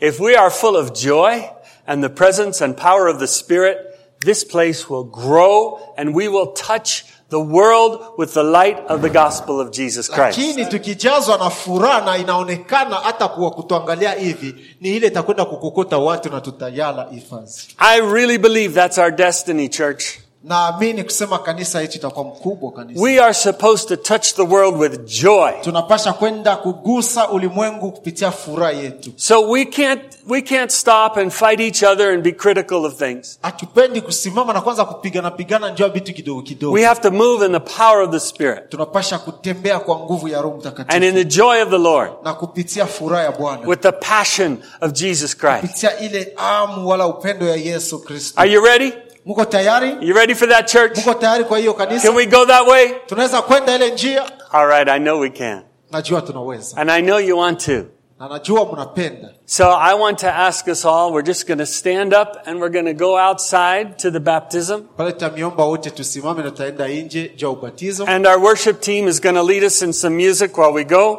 if 0.00 0.20
we 0.20 0.36
are 0.36 0.50
full 0.50 0.76
of 0.76 0.92
joy 0.92 1.42
and 1.86 2.02
the 2.04 2.08
presence 2.08 2.64
and 2.64 2.76
power 2.76 3.08
of 3.08 3.18
the 3.18 3.26
Spirit, 3.26 3.78
this 4.24 4.44
place 4.44 4.88
will 4.90 5.04
grow 5.04 5.78
and 5.96 6.14
we 6.14 6.28
will 6.28 6.46
touch 6.52 7.04
the 7.30 7.36
world 7.36 8.00
with 8.18 8.32
the 8.34 8.42
light 8.42 8.76
of 8.88 9.00
the 9.02 9.08
gospel 9.08 9.60
of 9.60 9.70
Jesus 9.70 10.10
Christ. 10.10 10.38
lakini 10.38 10.66
tukijazwa 10.66 11.38
na 11.38 11.50
furaha 11.50 12.00
na 12.00 12.16
inaonekana 12.18 12.96
hata 12.96 13.28
kuwa 13.28 13.50
kutuangalia 13.50 14.12
hivi 14.12 14.54
ni 14.80 14.96
ile 14.96 15.06
itakwenda 15.06 15.44
kukokota 15.44 15.98
watu 15.98 16.30
na 16.30 16.40
tutayala 16.40 17.06
hifadhi 17.10 17.52
I 17.78 18.00
really 18.00 18.38
believe 18.38 18.74
that's 18.74 18.98
our 18.98 19.10
destiny, 19.10 19.68
church. 19.68 20.04
Naamini 20.44 21.04
kusema 21.04 21.38
kanisa 21.38 21.80
yetu 21.80 21.96
itakuwa 21.98 22.24
mkubwa 22.24 22.72
kanisa 22.72 23.02
We 23.02 23.20
are 23.20 23.34
supposed 23.34 23.88
to 23.88 23.96
touch 23.96 24.34
the 24.34 24.42
world 24.42 24.76
with 24.80 25.04
joy. 25.22 25.50
tunapasha 25.60 26.12
kwenda 26.12 26.56
kugusa 26.56 27.28
ulimwengu 27.28 27.92
kupitia 27.92 28.30
furaha 28.30 28.72
yetu 28.72 29.12
So 29.16 29.48
we 29.50 29.64
can't, 29.64 30.02
we 30.28 30.42
can't 30.42 30.70
stop 30.70 31.16
and 31.16 31.30
fight 31.30 31.60
each 31.60 31.82
other 31.82 32.10
and 32.10 32.22
be 32.22 32.32
critical 32.32 32.84
of 32.86 32.94
things. 32.98 33.38
hatupendi 33.42 34.00
kusimama 34.00 34.52
na 34.52 34.60
kwanza 34.60 34.84
kupigana 34.84 35.30
pigana 35.30 35.70
njua 35.70 35.88
vitu 35.88 36.14
kidogo 36.14 36.42
kidogo 36.42 36.74
We 36.74 36.84
have 36.84 37.00
to 37.00 37.10
move 37.10 37.46
in 37.46 37.52
the 37.52 37.60
power 37.60 38.00
of 38.02 38.10
the 38.10 38.20
Spirit 38.20 38.68
tunapasha 38.68 39.18
kutembea 39.18 39.78
kwa 39.78 39.98
nguvu 39.98 40.28
ya 40.28 40.42
roho 40.42 40.62
and 40.88 41.04
in 41.04 41.14
the 41.14 41.24
joy 41.24 41.62
of 41.62 41.70
the 41.70 41.78
Lord 41.78 42.10
na 42.24 42.34
kupitia 42.34 42.86
furaha 42.86 43.22
ya 43.24 43.32
bwana 43.32 43.68
with 43.68 43.80
the 43.80 43.92
passion 43.92 44.58
of 44.80 44.92
Jesus 44.92 45.36
Christ. 45.36 45.60
kupitia 45.60 45.98
ile 45.98 46.32
amu 46.36 46.88
wala 46.88 47.06
upendo 47.06 47.48
ya 47.48 47.56
yesu 47.56 47.98
kristo 47.98 48.40
Are 48.40 48.52
you 48.52 48.64
ready? 48.64 48.92
Mko 49.26 49.44
tayari 49.44 49.96
You 50.00 50.14
ready 50.14 50.34
for 50.34 50.48
that 50.48 50.66
church? 50.72 50.98
mko 50.98 51.14
tayari 51.14 51.44
kwa 51.44 51.58
hiyo 51.58 51.74
Can 51.74 52.14
we 52.14 52.26
go 52.26 52.46
that 52.46 52.66
way? 52.68 52.88
tunaweza 53.06 53.42
kwenda 53.42 53.74
ile 53.76 53.90
njia 53.90 54.24
All 54.52 54.66
right, 54.68 54.88
I 54.88 54.98
know 55.00 55.20
we 55.20 55.30
can. 55.30 55.62
najua 55.90 56.20
tunaweza 56.22 56.76
And 56.76 56.90
I 56.90 57.02
know 57.02 57.18
you 57.20 57.38
want 57.38 57.64
to. 57.64 57.84
na 58.20 58.28
najua 58.28 58.72
mnapenda 58.72 59.28
So 59.44 59.64
I 59.80 59.94
want 59.94 60.18
to 60.18 60.28
ask 60.28 60.68
us 60.68 60.84
all, 60.84 61.12
we're 61.12 61.26
just 61.26 61.46
going 61.46 61.58
to 61.58 61.66
stand 61.66 62.14
up 62.14 62.28
and 62.46 62.60
we're 62.60 62.72
going 62.82 62.96
to 62.96 63.04
go 63.04 63.18
outside 63.18 63.96
to 63.98 64.10
the 64.10 64.20
baptism. 64.20 64.80
pale 64.96 65.12
tamiomba 65.12 65.64
wote 65.64 65.90
tusimame 65.90 66.42
na 66.42 66.50
tutaenda 66.50 66.88
nje 66.88 67.28
juu 67.36 67.46
ya 67.46 67.50
ubatizo 67.52 68.04
And 68.06 68.26
our 68.26 68.38
worship 68.38 68.80
team 68.80 69.08
is 69.08 69.20
going 69.22 69.34
to 69.34 69.42
lead 69.42 69.64
us 69.64 69.82
in 69.82 69.92
some 69.92 70.16
music 70.28 70.58
while 70.58 70.72
we 70.72 70.84
go. 70.84 71.18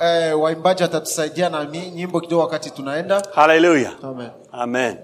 eh, 0.00 0.40
waimbaji 0.40 0.82
watatusaidia 0.82 1.48
na 1.50 1.64
mi- 1.64 1.90
nyimbo 1.90 2.20
kidogo 2.20 2.42
wakati 2.42 2.70
tunaenda 2.70 3.22
Hallelujah. 3.34 3.92
Amen. 4.02 4.30
Amen. 4.52 4.96